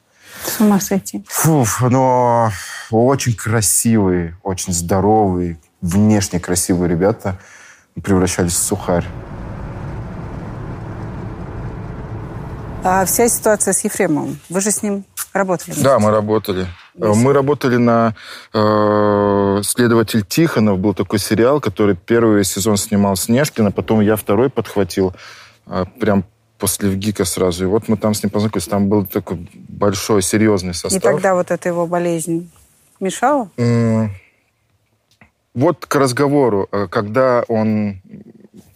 [0.46, 1.26] С ума сойти.
[1.28, 2.52] Фуф, но
[2.92, 7.38] очень красивые, очень здоровые, внешне красивые ребята
[8.02, 9.06] превращались в сухарь.
[12.84, 15.04] А вся ситуация с Ефремовым, вы же с ним
[15.34, 15.76] работали?
[15.82, 16.66] Да, мы работали.
[16.96, 18.16] Мы работали на
[18.54, 20.80] э, «Следователь Тихонов».
[20.80, 25.14] Был такой сериал, который первый сезон снимал Снежкина, потом я второй подхватил
[25.68, 26.24] э, прям
[26.58, 27.64] после ВГИКа сразу.
[27.66, 28.68] И вот мы там с ним познакомились.
[28.68, 31.02] Там был такой большой, серьезный И состав.
[31.02, 32.50] тогда вот эта его болезнь
[33.00, 33.50] мешала?
[33.58, 34.12] М,
[35.54, 38.02] Вот к разговору, э, когда он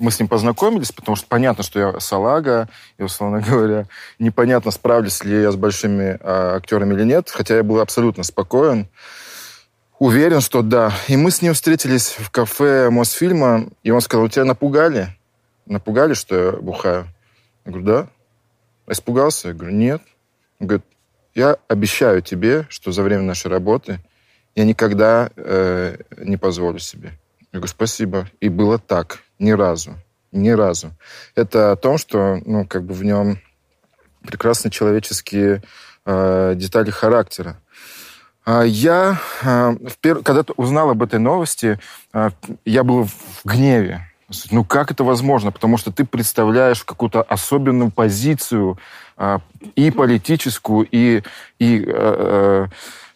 [0.04, 3.88] мы с ним познакомились, потому что понятно, что я салага, и, условно говоря,
[4.20, 8.89] непонятно, справлюсь ли я с большими э, актерами или нет, хотя я был абсолютно спокоен,
[9.99, 10.91] уверен, что да.
[11.08, 15.08] И мы с ним встретились в кафе Мосфильма, и он сказал, тебя напугали?
[15.66, 17.08] Напугали, что я бухаю?
[17.64, 18.08] Я говорю, да.
[18.88, 19.47] Испугался?
[19.47, 20.01] Я говорю, нет.
[20.60, 20.86] Он говорит,
[21.34, 23.99] я обещаю тебе, что за время нашей работы
[24.54, 27.14] я никогда э, не позволю себе.
[27.54, 28.28] Я говорю, спасибо.
[28.41, 29.23] И было так.
[29.40, 29.96] Ни разу.
[30.32, 30.92] Ни разу.
[31.36, 33.40] Это о том, что, ну, как бы в нем
[34.24, 35.62] прекрасные человеческие
[36.06, 37.58] э, детали характера.
[38.46, 39.76] А Я, э,
[40.24, 41.80] когда узнал об этой новости,
[42.14, 42.30] э,
[42.66, 43.12] я был в
[43.46, 44.10] гневе.
[44.52, 45.52] Ну, как это возможно?
[45.52, 48.80] Потому что ты представляешь какую-то особенную позицию
[49.18, 49.40] э,
[49.76, 51.24] и политическую, и,
[51.60, 52.68] и э,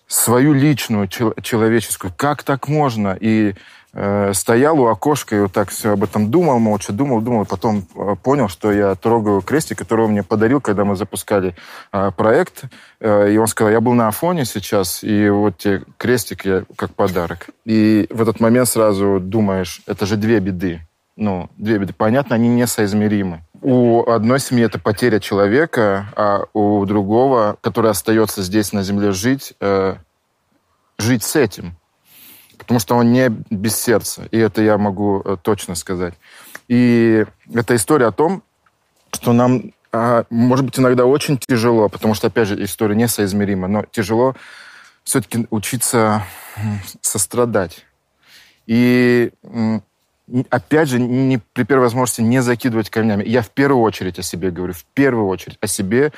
[0.08, 2.14] свою личную, чел- человеческую.
[2.16, 3.18] Как так можно?
[3.20, 3.56] И
[3.98, 7.86] э, стоял у окошка и вот так все об этом думал, молча думал, думал, потом
[7.96, 11.56] э, понял, что я трогаю крестик, который он мне подарил, когда мы запускали
[11.92, 12.66] э, проект.
[13.00, 17.48] И он сказал, я был на Афоне сейчас, и вот тебе крестик я как подарок.
[17.66, 20.82] И в этот момент сразу думаешь, это же две беды.
[21.16, 21.94] Ну, две беды.
[21.94, 23.44] Понятно, они несоизмеримы.
[23.62, 29.54] У одной семьи это потеря человека, а у другого, который остается здесь на земле жить,
[30.98, 31.76] жить с этим.
[32.68, 34.28] Потому что он не без сердца.
[34.30, 36.16] И это я могу э, точно сказать.
[36.68, 38.44] И это история о том,
[39.14, 43.86] что нам, а, может быть, иногда очень тяжело, потому что, опять же, история несоизмерима, но
[43.90, 44.36] тяжело
[45.06, 46.24] все-таки учиться
[47.00, 47.86] сострадать.
[48.66, 49.32] И
[50.50, 53.24] опять же, не, при первой возможности не закидывать камнями.
[53.24, 56.12] Я в первую очередь о себе говорю, в первую очередь о себе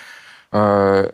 [0.51, 1.11] э,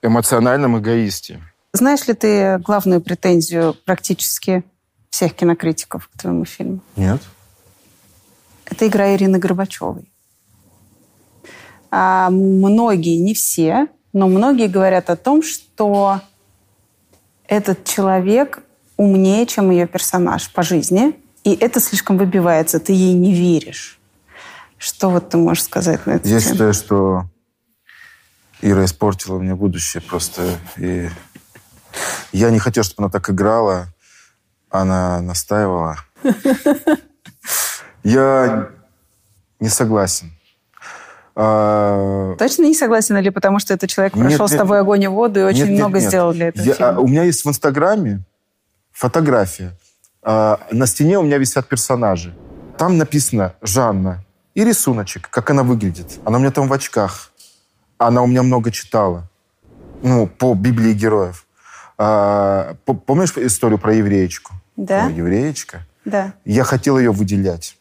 [0.00, 1.40] эмоциональном эгоисте.
[1.72, 4.62] Знаешь ли ты главную претензию практически
[5.16, 6.80] всех кинокритиков к твоему фильму?
[6.94, 7.22] Нет.
[8.66, 10.12] Это игра Ирины Горбачевой.
[11.90, 16.20] А многие, не все, но многие говорят о том, что
[17.48, 18.62] этот человек
[18.98, 23.98] умнее, чем ее персонаж по жизни, и это слишком выбивается, ты ей не веришь.
[24.76, 26.28] Что вот ты можешь сказать на это?
[26.28, 27.24] Я считаю, что
[28.60, 30.58] Ира испортила мне будущее просто.
[30.76, 31.08] И
[32.32, 33.86] я не хотел, чтобы она так играла.
[34.80, 35.96] Она настаивала.
[38.04, 38.68] Я
[39.60, 40.32] не согласен.
[41.34, 44.60] А, Точно не согласен или потому что этот человек Нет, прошел с нет.
[44.60, 46.08] тобой огонь и воду и очень Нет, много нет.
[46.08, 46.92] сделал для этого Я- фильма?
[46.96, 48.20] а, у меня есть в Инстаграме
[48.92, 49.72] фотография.
[50.22, 52.34] А, на стене у меня висят персонажи.
[52.78, 54.24] Там написано «Жанна».
[54.54, 56.18] И рисуночек, как она выглядит.
[56.24, 57.30] Она у меня там в очках.
[57.98, 59.28] Она у меня много читала.
[60.02, 61.44] Ну, по Библии героев.
[61.98, 64.54] По- помнишь историю про евреечку?
[64.76, 65.86] Да, евреечка.
[66.04, 66.34] да.
[66.44, 67.76] Я хотел ее выделять.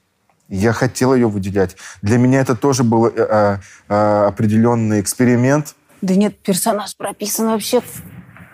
[0.48, 1.76] Я хотел ее выделять.
[2.02, 3.58] Для меня это тоже был э, э,
[3.89, 5.76] э, определенный эксперимент.
[6.02, 7.82] Да нет, персонаж прописан вообще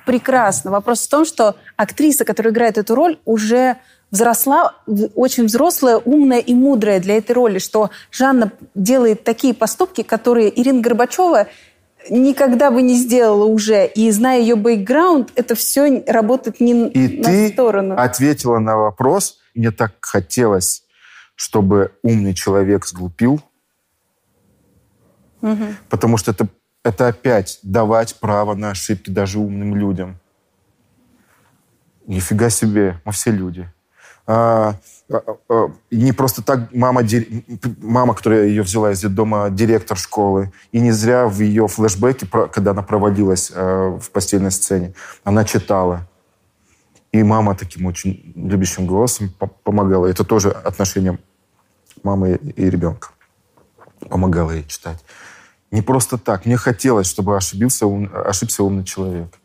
[0.06, 0.72] прекрасно.
[0.72, 3.78] Вопрос в том, что актриса, которая играет эту роль, уже
[4.10, 4.76] взросла,
[5.16, 10.82] очень взрослая, умная и мудрая для этой роли, что Жанна делает такие поступки, которые Ирина
[10.82, 11.48] Горбачева
[12.10, 13.86] никогда бы не сделала уже.
[13.88, 17.95] И зная ее бэкграунд, это все работает не И на ты сторону.
[17.97, 19.39] ответила на вопрос.
[19.54, 20.84] Мне так хотелось,
[21.36, 23.41] чтобы умный человек сглупил,
[25.41, 25.76] Мгм.
[25.89, 26.47] потому что это,
[26.84, 30.18] это опять давать право на ошибки даже умным людям.
[32.08, 33.70] Нифига себе, мы все люди.
[34.34, 34.75] А,
[35.09, 37.01] а, а, не просто так мама,
[37.82, 40.53] мама, которая ее взяла из детдома, директор школы.
[40.71, 44.93] И не зря в ее флешбеке, когда она проводилась в постельной сцене,
[45.25, 46.07] она читала.
[47.11, 50.07] И мама таким очень любящим голосом по- помогала.
[50.07, 51.19] Это тоже отношение
[52.01, 53.09] мамы и ребенка.
[54.09, 55.03] Помогала ей читать.
[55.71, 56.45] Не просто так.
[56.45, 57.86] Мне хотелось, чтобы ошибился,
[58.25, 59.41] ошибся умный человек.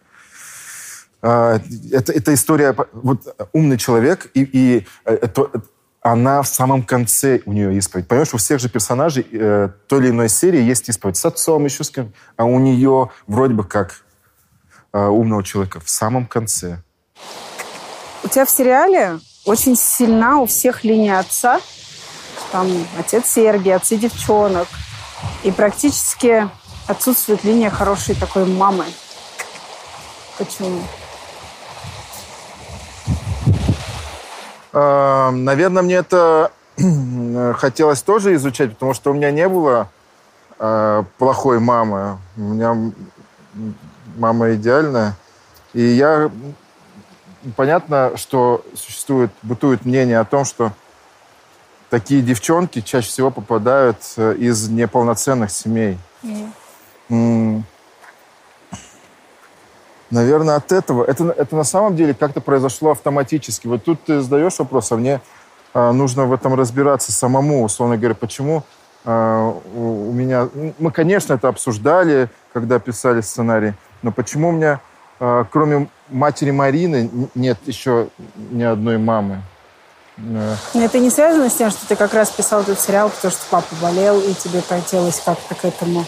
[1.26, 1.60] А,
[1.92, 2.74] Это, это история...
[2.92, 3.22] Вот
[3.52, 5.50] умный человек, и, и это-
[6.00, 8.06] она в самом конце у нее исповедь.
[8.06, 11.82] Понимаешь, у всех же персонажей э, той или иной серии есть исповедь с отцом, еще
[11.82, 14.04] с кем А у нее вроде бы как
[14.92, 16.80] э, умного человека в самом конце.
[18.22, 21.60] У тебя в сериале очень сильна у всех линия отца.
[22.52, 22.68] Там
[23.00, 24.68] отец Сергий, отцы девчонок.
[25.42, 26.48] И практически
[26.86, 28.84] отсутствует линия хорошей такой мамы.
[30.38, 30.82] Почему?
[34.78, 36.52] Наверное, мне это
[37.56, 39.88] хотелось тоже изучать, потому что у меня не было
[40.58, 42.18] э, плохой мамы.
[42.36, 42.92] У меня
[44.16, 45.14] мама идеальная.
[45.72, 46.30] И я...
[47.54, 50.72] Понятно, что существует, бытует мнение о том, что
[51.90, 55.96] такие девчонки чаще всего попадают э, из неполноценных семей.
[57.08, 57.64] М,
[60.10, 61.04] Наверное, от этого.
[61.04, 63.66] Это, это на самом деле как-то произошло автоматически.
[63.66, 65.20] Вот тут ты задаешь вопрос, а мне
[65.74, 68.62] а, нужно в этом разбираться самому, условно говоря, почему
[69.04, 70.48] а, у, у меня...
[70.78, 74.80] Мы, конечно, это обсуждали, когда писали сценарий, но почему у меня,
[75.18, 79.42] а, кроме матери Марины, нет еще ни одной мамы?
[80.18, 83.42] Э, это не связано с тем, что ты как раз писал этот сериал, потому что
[83.50, 86.04] папа болел, и тебе хотелось как-то к этому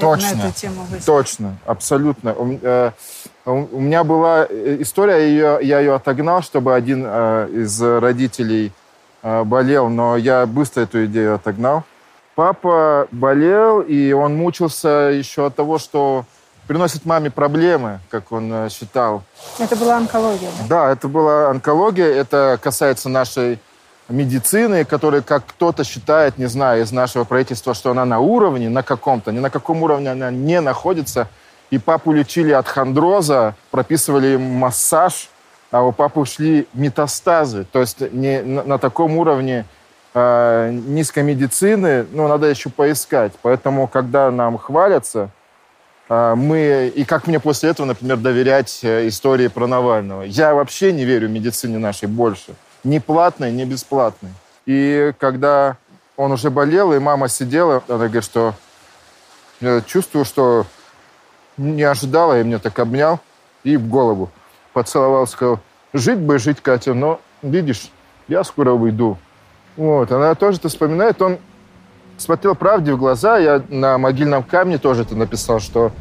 [0.00, 0.36] Точно.
[0.36, 1.04] на эту тему выйти.
[1.06, 2.32] Точно, абсолютно.
[2.34, 2.90] У, э,
[3.46, 8.72] у- у меня была э, история, ее, я ее отогнал, чтобы один э, из родителей
[9.22, 11.84] э, болел, но я быстро эту идею отогнал.
[12.34, 16.24] Папа болел, и он мучился еще от того, что
[16.66, 19.22] приносит маме проблемы, как он э, считал.
[19.58, 20.48] Это была онкология.
[20.60, 20.66] да?
[20.86, 23.58] Да, это была онкология, это касается нашей
[24.10, 28.82] медицины, которая, как кто-то считает, не знаю, из нашего правительства, что она на уровне, на
[28.82, 31.28] каком-то, ни на каком уровне она не находится.
[31.70, 35.28] И папу лечили от хондроза, прописывали ему массаж,
[35.70, 37.64] а у папы ушли метастазы.
[37.70, 39.64] То есть не, на, на таком уровне
[40.14, 43.32] э, низкой медицины, ну, надо еще поискать.
[43.42, 45.30] Поэтому, когда нам хвалятся,
[46.08, 50.22] а, мы, и как мне после этого, например, доверять э, истории про Навального?
[50.22, 52.56] Я вообще не верю медицине нашей больше.
[52.84, 54.30] Ни платной, ни бесплатной.
[54.66, 55.76] И когда
[56.16, 57.82] он уже болел, и мама сидела.
[57.88, 58.54] Она говорит, что
[59.60, 60.66] я чувствую, что
[61.56, 63.20] не ожидала, и мне так обнял
[63.64, 64.30] и в голову
[64.72, 65.60] поцеловал, сказал,
[65.92, 67.90] жить бы жить, Катя, но, видишь,
[68.28, 69.18] я скоро уйду.
[69.76, 71.20] Вот, она тоже это вспоминает.
[71.20, 71.38] Он
[72.16, 73.38] смотрел правде в глаза.
[73.38, 75.92] Я на могильном камне тоже это написал, что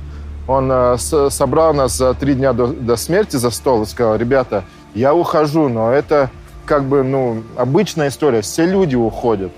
[0.47, 4.15] он э, с- собрал нас за три дня до, до смерти за стол и сказал,
[4.15, 4.63] ребята,
[4.93, 6.29] я ухожу, но это
[6.69, 8.41] как бы, ну, обычная история.
[8.41, 9.51] Все люди уходят.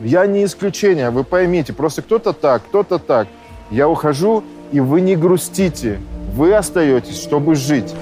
[0.00, 1.72] Я не исключение, вы поймите.
[1.72, 3.28] Просто кто-то так, кто-то так.
[3.70, 4.42] Я ухожу,
[4.72, 6.00] и вы не грустите.
[6.34, 7.94] Вы остаетесь, чтобы жить.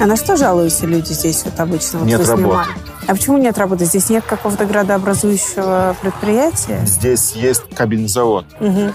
[0.00, 1.98] А на что жалуются люди здесь вот обычно?
[2.00, 2.42] Вот Нет снимали?
[2.42, 2.70] работы.
[3.06, 3.84] А почему нет работы?
[3.84, 6.80] Здесь нет какого-то градообразующего предприятия?
[6.86, 8.94] Здесь есть кабельный завод, Мгм.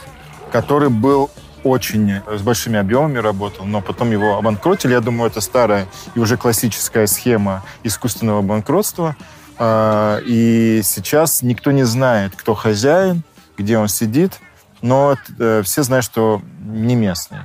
[0.51, 1.29] который был
[1.63, 4.93] очень э, с большими объемами работал, но потом его обанкротили.
[4.93, 9.15] Я думаю, это старая и уже классическая схема искусственного банкротства.
[9.57, 13.23] А, И сейчас никто не знает, кто хозяин,
[13.57, 14.33] где он сидит,
[14.81, 17.39] но э, все знают, что не местный.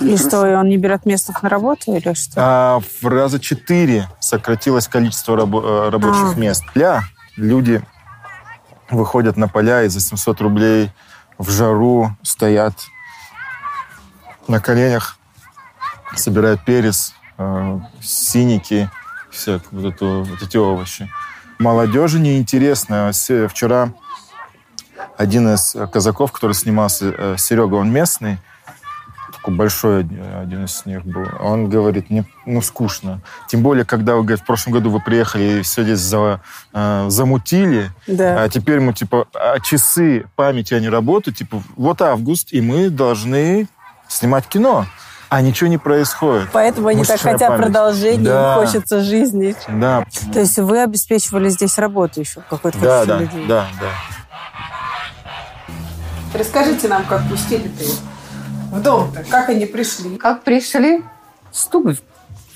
[0.00, 2.32] И что, и он не берет местных на работу или что?
[2.36, 6.38] А в раза четыре сократилось количество рабо- э, рабочих А.
[6.38, 6.64] мест.
[6.72, 7.02] Поля,
[7.36, 7.82] люди
[8.90, 10.90] выходят на поля и за 700 рублей
[11.38, 12.74] в жару стоят
[14.48, 15.18] на коленях,
[16.16, 18.90] собирают перец, э, синики,
[19.30, 21.10] все вот, это- вот эти овощи.
[21.58, 23.12] Молодежи неинтересно.
[23.12, 23.92] Се- Вчера
[25.16, 28.38] один из э, казаков, который снимался, э, Серега, он местный,
[29.42, 30.00] такой большой
[30.40, 31.26] один из них был.
[31.40, 33.20] Он говорит, мне ну, скучно.
[33.48, 36.40] Тем более, когда вы, говорит, в прошлом году вы приехали и все здесь за,
[36.72, 38.44] э, замутили, Да.
[38.44, 43.66] а теперь мы, типа, а часы памяти, они работают, типа, вот август, и мы должны
[44.06, 44.86] снимать кино,
[45.28, 46.48] а ничего не происходит.
[46.52, 47.62] Поэтому они так Мышечная хотят память.
[47.64, 48.54] продолжения, Да.
[48.54, 49.56] им хочется жизни.
[49.68, 50.04] Да.
[50.32, 53.46] То есть вы обеспечивали здесь работу еще в какое-то Да, количество да, людей?
[53.48, 53.88] да, да.
[56.38, 57.90] Расскажите нам, как пустили-то их
[58.72, 60.16] в дом-то, как они пришли?
[60.16, 61.02] Как пришли,
[61.52, 61.94] стук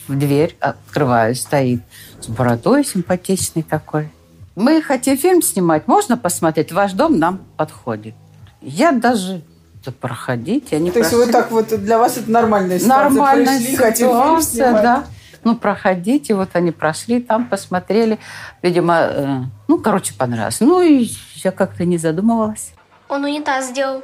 [0.09, 1.83] в дверь, открываю, стоит
[2.21, 4.11] с бородой симпатичный такой.
[4.55, 6.73] Мы хотим фильм снимать, можно посмотреть?
[6.73, 8.15] Ваш дом нам подходит.
[8.63, 9.43] Я даже
[9.85, 11.27] да проходите, они То есть прошли.
[11.27, 13.11] вот так вот для вас это нормальная ситуация?
[13.11, 14.83] Нормальная Пришли, хотим фильм ситуация, снимать.
[14.83, 15.05] да.
[15.45, 18.19] Ну, проходите, вот они прошли, там посмотрели.
[18.63, 19.39] Видимо, э,
[19.69, 20.59] ну, короче, понравилось.
[20.61, 22.73] Ну, и я как-то не задумывалась.
[23.09, 24.03] Он унитаз сделал.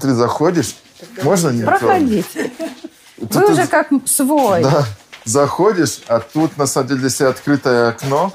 [0.00, 0.76] Смотри, заходишь,
[1.22, 2.50] можно не Проходите.
[3.18, 4.62] Тут Вы ты- уже как свой.
[4.62, 4.84] Да.
[5.26, 8.32] Заходишь, а тут, на самом деле, если открытое окно,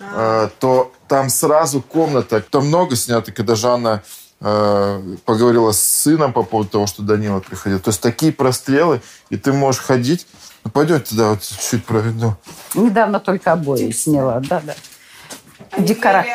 [0.00, 2.40] э, то там сразу комната.
[2.40, 4.02] Там много снято, когда Жанна
[4.40, 7.78] э, поговорила с сыном по поводу того, что Данила приходил.
[7.78, 9.00] То есть такие прострелы,
[9.30, 10.26] и ты можешь ходить.
[10.64, 12.36] Ну, пойдем туда, вот чуть проведу.
[12.74, 14.74] Недавно только обои сняла, да, да.
[15.78, 16.26] Декора...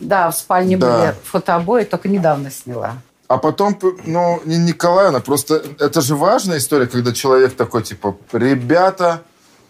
[0.00, 0.98] Да, в спальне Да.
[0.98, 2.96] были фотообои, только недавно сняла.
[3.34, 9.22] А потом, ну, не Николаевна, просто это же важная история, когда человек такой, типа, ребята,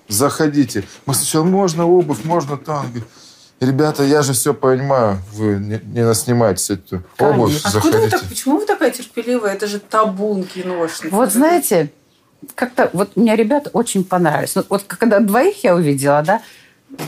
[0.06, 0.84] заходите.
[1.06, 2.92] Мы сначала, можно обувь, можно там.
[3.60, 8.10] Ребята, я же все понимаю, вы не, не наснимаете эту обувь, Откуда вы заходите.
[8.10, 9.54] так, почему вы такая терпеливая?
[9.54, 11.08] Это же табун киношный.
[11.08, 11.90] Вот знаете,
[12.54, 14.54] как-то вот мне ребята очень понравились.
[14.56, 16.42] Ну, вот когда двоих я увидела, да,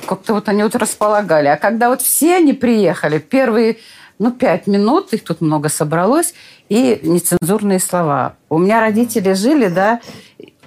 [0.06, 1.48] как-то вот они вот располагали.
[1.48, 3.76] А когда вот все они приехали, первые,
[4.18, 6.34] ну, пять минут, их тут много собралось,
[6.68, 8.36] и нецензурные слова.
[8.48, 10.00] У меня родители жили, да,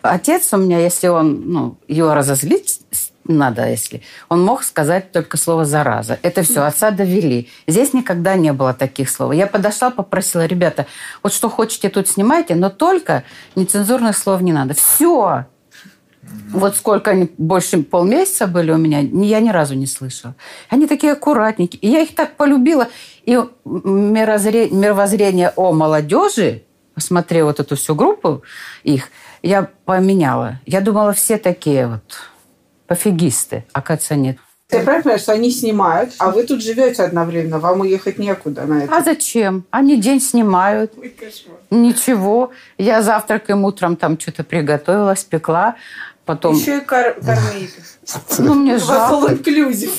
[0.02, 2.82] отец у меня, если он, ну, его разозлить
[3.26, 6.18] надо, если, он мог сказать только слово «зараза».
[6.24, 7.48] Это все, отца довели.
[7.68, 9.34] Здесь никогда не было таких слов.
[9.34, 10.88] Я подошла, попросила, ребята,
[11.22, 13.24] вот что хотите тут снимайте, но только
[13.56, 14.74] нецензурных слов не надо.
[14.74, 15.46] Все.
[16.52, 20.36] Вот сколько они, больше полмесяца были у меня, я ни разу не слышала.
[20.70, 21.80] Они такие аккуратненькие.
[21.82, 22.88] И я их так полюбила.
[23.26, 26.64] И мирозре- мировоззрение о молодежи,
[26.96, 28.42] посмотрев вот эту всю группу
[28.84, 29.10] их,
[29.44, 30.60] я поменяла.
[30.66, 32.18] Я думала, все такие вот
[32.88, 33.66] пофигисты.
[33.72, 34.38] Оказывается, нет.
[34.68, 38.84] Ты правильно понимаешь, что они снимают, а вы тут живете одновременно, вам уехать некуда на
[38.84, 38.96] это?
[38.98, 39.66] А зачем?
[39.72, 40.94] Они день снимают.
[41.72, 42.52] Ничего.
[42.78, 45.76] Я завтракаем утром там что-то приготовила, спекла.
[46.30, 46.56] Потом...
[46.56, 47.72] Еще и кор- кормить.
[48.38, 49.34] Ну, мне жалко.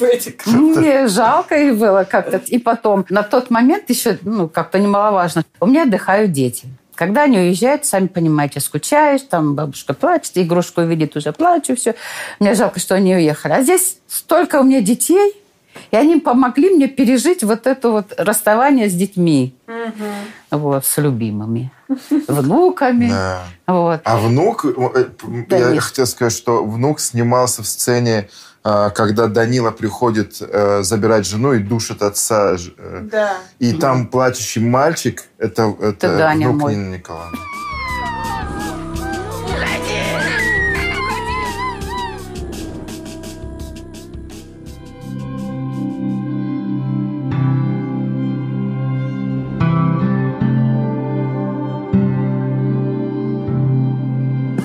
[0.01, 0.47] этик.
[0.47, 2.41] Мне жалко их было как-то.
[2.47, 6.69] И потом, на тот момент еще, ну, как-то немаловажно, у меня отдыхают дети.
[6.95, 11.97] Когда они уезжают, сами понимаете, скучаешь, там бабушка плачет, игрушку видит, уже плачу, все.
[12.39, 13.55] Мне жалко, что они уехали.
[13.55, 15.35] А здесь столько у меня детей,
[15.91, 19.55] и они помогли мне пережить вот это вот расставание с детьми,
[20.51, 21.71] вот, с любимыми,
[22.29, 23.09] внуками.
[23.11, 23.43] Да.
[23.67, 24.01] Вот.
[24.05, 25.05] А внук, э,
[25.49, 25.83] Да, я нет.
[25.83, 28.29] хотел сказать, что внук снимался в сцене,
[28.65, 32.57] э, когда Данила приходит э, забирать жену и душит отца.
[32.57, 33.35] э, Да.
[33.59, 36.75] И там плачущий мальчик, это, это, Даня внук мой.
[36.75, 37.39] Нины Николаевны.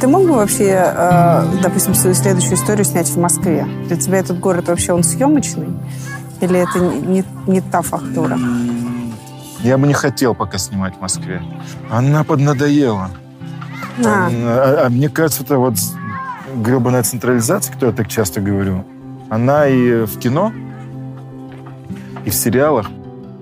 [0.06, 3.66] Ты мог бы вообще, э, допустим, свою следующую историю снять в Москве?
[3.88, 5.70] Для тебя этот город вообще он съемочный?
[6.42, 8.38] Или это не, не- та фактура?
[9.62, 11.42] Я бы не хотел пока снимать в Москве.
[11.90, 13.10] Она поднадоела.
[14.06, 14.30] А.
[14.30, 15.74] А, а мне кажется, это вот
[16.54, 18.86] гребаная централизация, которую я так часто говорю,
[19.32, 20.54] она и в кино,
[22.26, 22.92] и в сериалах.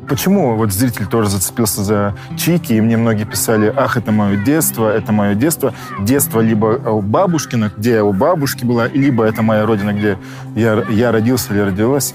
[0.07, 4.89] Почему вот зритель тоже зацепился за Чики, и мне многие писали, ах, это мое детство,
[4.89, 5.73] это мое детство.
[5.99, 10.17] Детство либо у бабушкина, где я у бабушки была, либо это моя родина, где
[10.55, 12.13] я, я родился или родилась.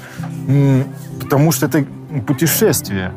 [1.20, 1.84] Потому что это
[2.26, 3.12] путешествие.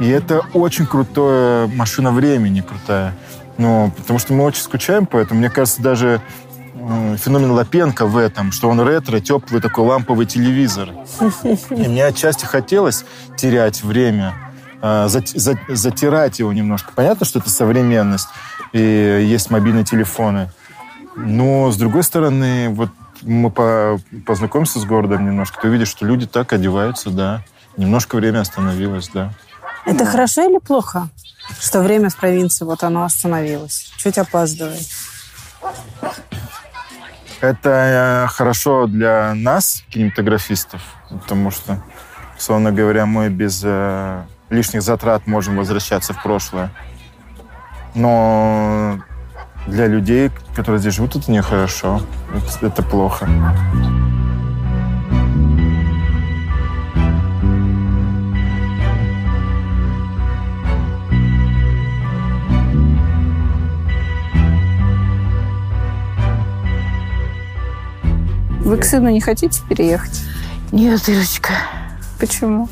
[0.00, 3.14] И это очень крутая машина времени, крутая.
[3.56, 5.40] Ну, потому что мы очень скучаем по этому.
[5.40, 6.20] Мне кажется, даже
[7.18, 10.90] феномен Лапенко в этом, что он ретро, теплый такой ламповый телевизор.
[11.70, 13.04] И мне отчасти хотелось
[13.36, 14.34] терять время,
[14.82, 15.22] за-
[15.68, 16.92] затирать его немножко.
[16.94, 18.28] Понятно, что это современность,
[18.72, 20.50] и есть мобильные телефоны.
[21.16, 22.90] Но, с другой стороны, вот
[23.22, 27.42] мы по- познакомимся с городом немножко, ты увидишь, что люди так одеваются, да.
[27.76, 29.32] Немножко время остановилось, да.
[29.86, 31.08] Это хорошо или плохо,
[31.60, 33.92] что время в провинции вот оно остановилось?
[33.96, 34.82] Чуть опаздывает.
[37.44, 40.80] Это э, хорошо для нас, кинематографистов,
[41.10, 41.78] потому что,
[42.38, 46.70] условно говоря, мы без э, лишних затрат можем возвращаться в прошлое.
[47.94, 48.98] Но
[49.66, 52.00] для людей, которые здесь живут, это нехорошо.
[52.34, 53.28] Это, это плохо.
[68.64, 70.20] Вы к сыну не хотите переехать?
[70.72, 71.52] Нет, Ирочка.
[72.18, 72.68] Почему?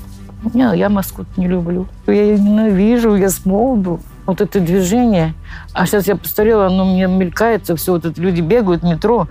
[0.54, 1.86] Не, я Москву не люблю.
[2.06, 4.00] Я ее ненавижу, я с молоду.
[4.26, 5.34] Вот это движение.
[5.72, 9.28] А сейчас я постарела, оно мне мелькается, все вот это люди бегают в метро.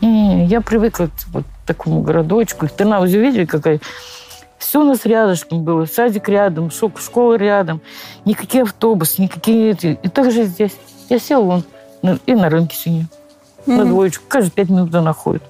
[0.00, 2.68] Не, я привыкла к вот такому городочку.
[2.68, 3.80] Тернаузе видели, какая?
[4.58, 5.86] Все у нас рядышком было.
[5.86, 7.80] Садик рядом, школа рядом.
[8.24, 9.72] Никакие автобусы, никакие.
[9.72, 10.72] И так же здесь.
[11.08, 11.64] Я села вон
[12.02, 13.08] на- и на рынке сегодня.
[13.66, 13.88] На Мгм.
[13.88, 14.24] двоечку.
[14.28, 15.42] Каждые пять минут она ходит.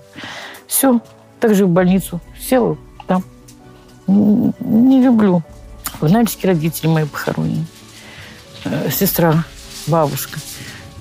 [0.67, 1.01] Все.
[1.41, 2.21] Так же в больницу.
[2.41, 3.23] Села там.
[4.07, 5.43] Не люблю.
[6.01, 7.67] В Нальчике родители мои похоронены.
[8.65, 9.45] Э, Сестра,
[9.87, 10.41] бабушка.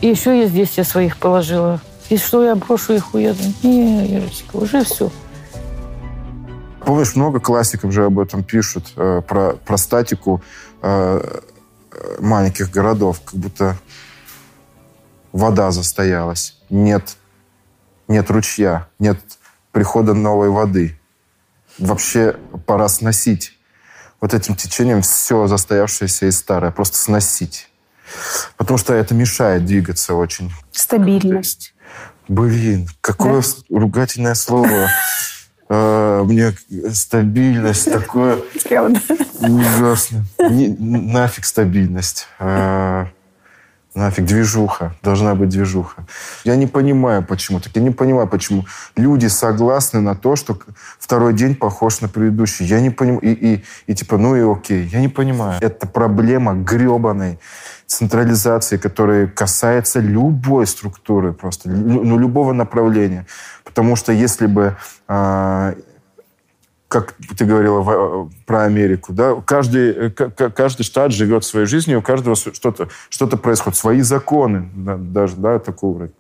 [0.01, 1.81] И еще я здесь я своих положила.
[2.09, 3.41] И что, я брошу их, уеду?
[3.63, 5.09] Не, Ирочка, уже все.
[6.85, 10.41] Помнишь, много классиков же об этом пишут, э, про, про статику
[10.81, 11.41] э,
[11.91, 13.77] э, маленьких городов, как будто
[15.31, 17.15] вода застоялась, нет,
[18.09, 19.17] нет ручья, нет
[19.73, 20.97] прихода новой воды.
[21.77, 23.57] Вообще пора сносить
[24.21, 27.67] вот этим течением все застоявшееся и старое, просто сносить.
[28.55, 30.53] Потому что это мешает двигаться очень.
[30.71, 31.73] Стабильность.
[32.29, 33.77] Блин, какое Да?
[33.79, 34.87] ругательное слово.
[35.67, 36.55] А, Мне
[36.93, 38.39] стабильность такое
[39.39, 40.23] ужасно.
[40.37, 42.27] Нафиг стабильность.
[42.39, 43.07] А,
[43.95, 44.95] Нафиг движуха.
[45.03, 46.05] Должна быть движуха.
[46.43, 47.75] Я не понимаю, почему так.
[47.75, 48.65] Я не понимаю, почему
[48.95, 50.57] люди согласны на то, что
[50.99, 52.65] второй день похож на предыдущий.
[52.65, 53.21] Я не понимаю.
[53.21, 54.87] И, и, и типа, ну и окей.
[54.87, 55.59] Я не понимаю.
[55.61, 57.37] Это проблема гребаной
[57.85, 63.27] централизации, которая касается любой структуры просто, ну, любого направления.
[63.63, 64.75] Потому что если бы
[65.07, 65.75] а,
[66.93, 72.01] как ты говорила в- про Америку, да, каждый, э, каждый штат живет своей жизнью, у
[72.03, 76.13] каждого что-то что происходит, свои законы да, даже, да, такого уровня.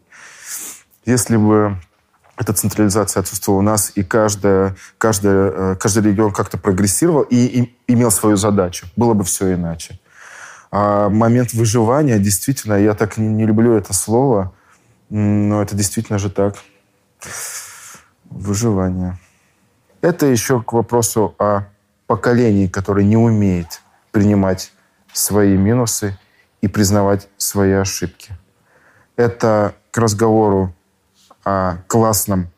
[1.05, 1.77] Если бы
[2.37, 7.75] эта централизация отсутствовала у нас, и каждая, каждая, э, каждый регион как-то прогрессировал и, и
[7.87, 8.87] имел свою задачу.
[8.95, 9.99] Было бы все иначе.
[10.71, 14.53] А момент выживания, действительно, я так не, не люблю это слово,
[15.11, 16.55] но это действительно же так.
[18.25, 19.19] Выживание.
[20.03, 21.61] Это еще к вопросу о
[22.07, 23.81] поколении, которое не умеет
[24.11, 24.73] принимать
[25.13, 26.19] свои минусы
[26.59, 28.33] и признавать свои ошибки.
[29.15, 30.75] Это к разговору
[31.45, 32.49] о классном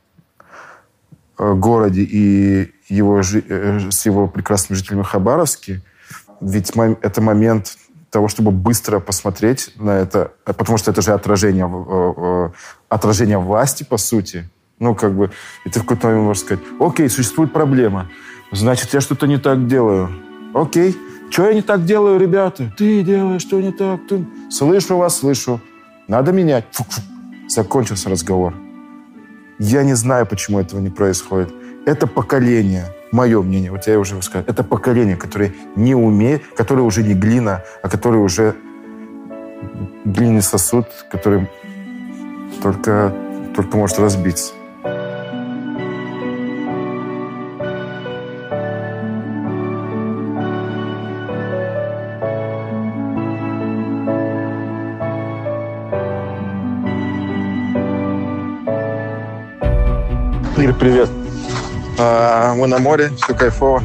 [1.37, 5.83] э, городе и его, э, с его прекрасными жителями Хабаровске.
[6.41, 7.77] Ведь это момент
[8.09, 12.49] того, чтобы быстро посмотреть на это, потому что это же отражение, э,
[12.89, 14.49] отражение власти, по сути.
[14.79, 15.31] Ну, как бы,
[15.65, 18.09] и ты в какой-то момент можешь сказать, окей, существует проблема,
[18.51, 20.09] значит, я что-то не так делаю.
[20.53, 20.97] Окей,
[21.29, 22.71] что я не так делаю, ребята?
[22.77, 23.99] Ты делаешь что не так.
[24.07, 24.25] Ты...
[24.49, 25.59] Слышу вас, слышу.
[26.07, 26.65] Надо менять.
[26.71, 27.01] Фу -фу.
[27.47, 28.53] Закончился разговор.
[29.59, 31.53] Я не знаю, почему этого не происходит.
[31.85, 37.03] Это поколение, мое мнение, вот я уже сказал, это поколение, которое не умеет, которое уже
[37.03, 38.55] не глина, а которое уже
[40.05, 41.47] глиняный сосуд, который
[42.61, 43.13] только,
[43.55, 44.53] только может разбиться.
[60.65, 61.09] Игорь, привет.
[61.99, 63.83] А, мы на море, все кайфово.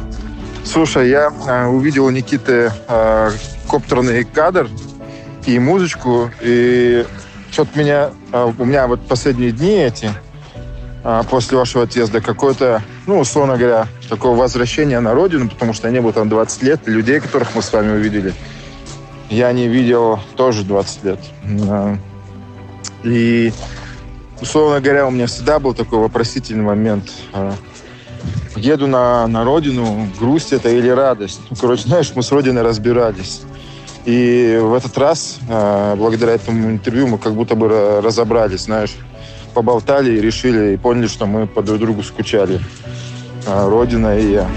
[0.65, 3.29] Слушай, я а, увидел у Никиты а,
[3.67, 4.67] коптерный кадр
[5.45, 7.05] и музычку, и
[7.51, 10.09] что-то меня, у меня вот последние дни эти,
[11.29, 16.01] после вашего отъезда, какое-то, ну, условно говоря, такое возвращение на родину, потому что я не
[16.01, 18.33] был там 20 лет, людей, которых мы с вами увидели,
[19.29, 21.19] я не видел тоже 20 лет.
[23.03, 23.53] И
[24.41, 27.11] условно говоря, у меня всегда был такой вопросительный момент.
[27.33, 27.53] А,
[28.55, 31.39] еду на, на родину, грусть это или радость?
[31.49, 33.41] Ну, короче, знаешь, мы с родиной разбирались.
[34.05, 38.95] И в этот раз, а, благодаря этому интервью, мы как будто бы разобрались, знаешь,
[39.53, 42.59] поболтали и решили, и поняли, что мы по друг другу скучали.
[43.47, 44.49] А, родина и я.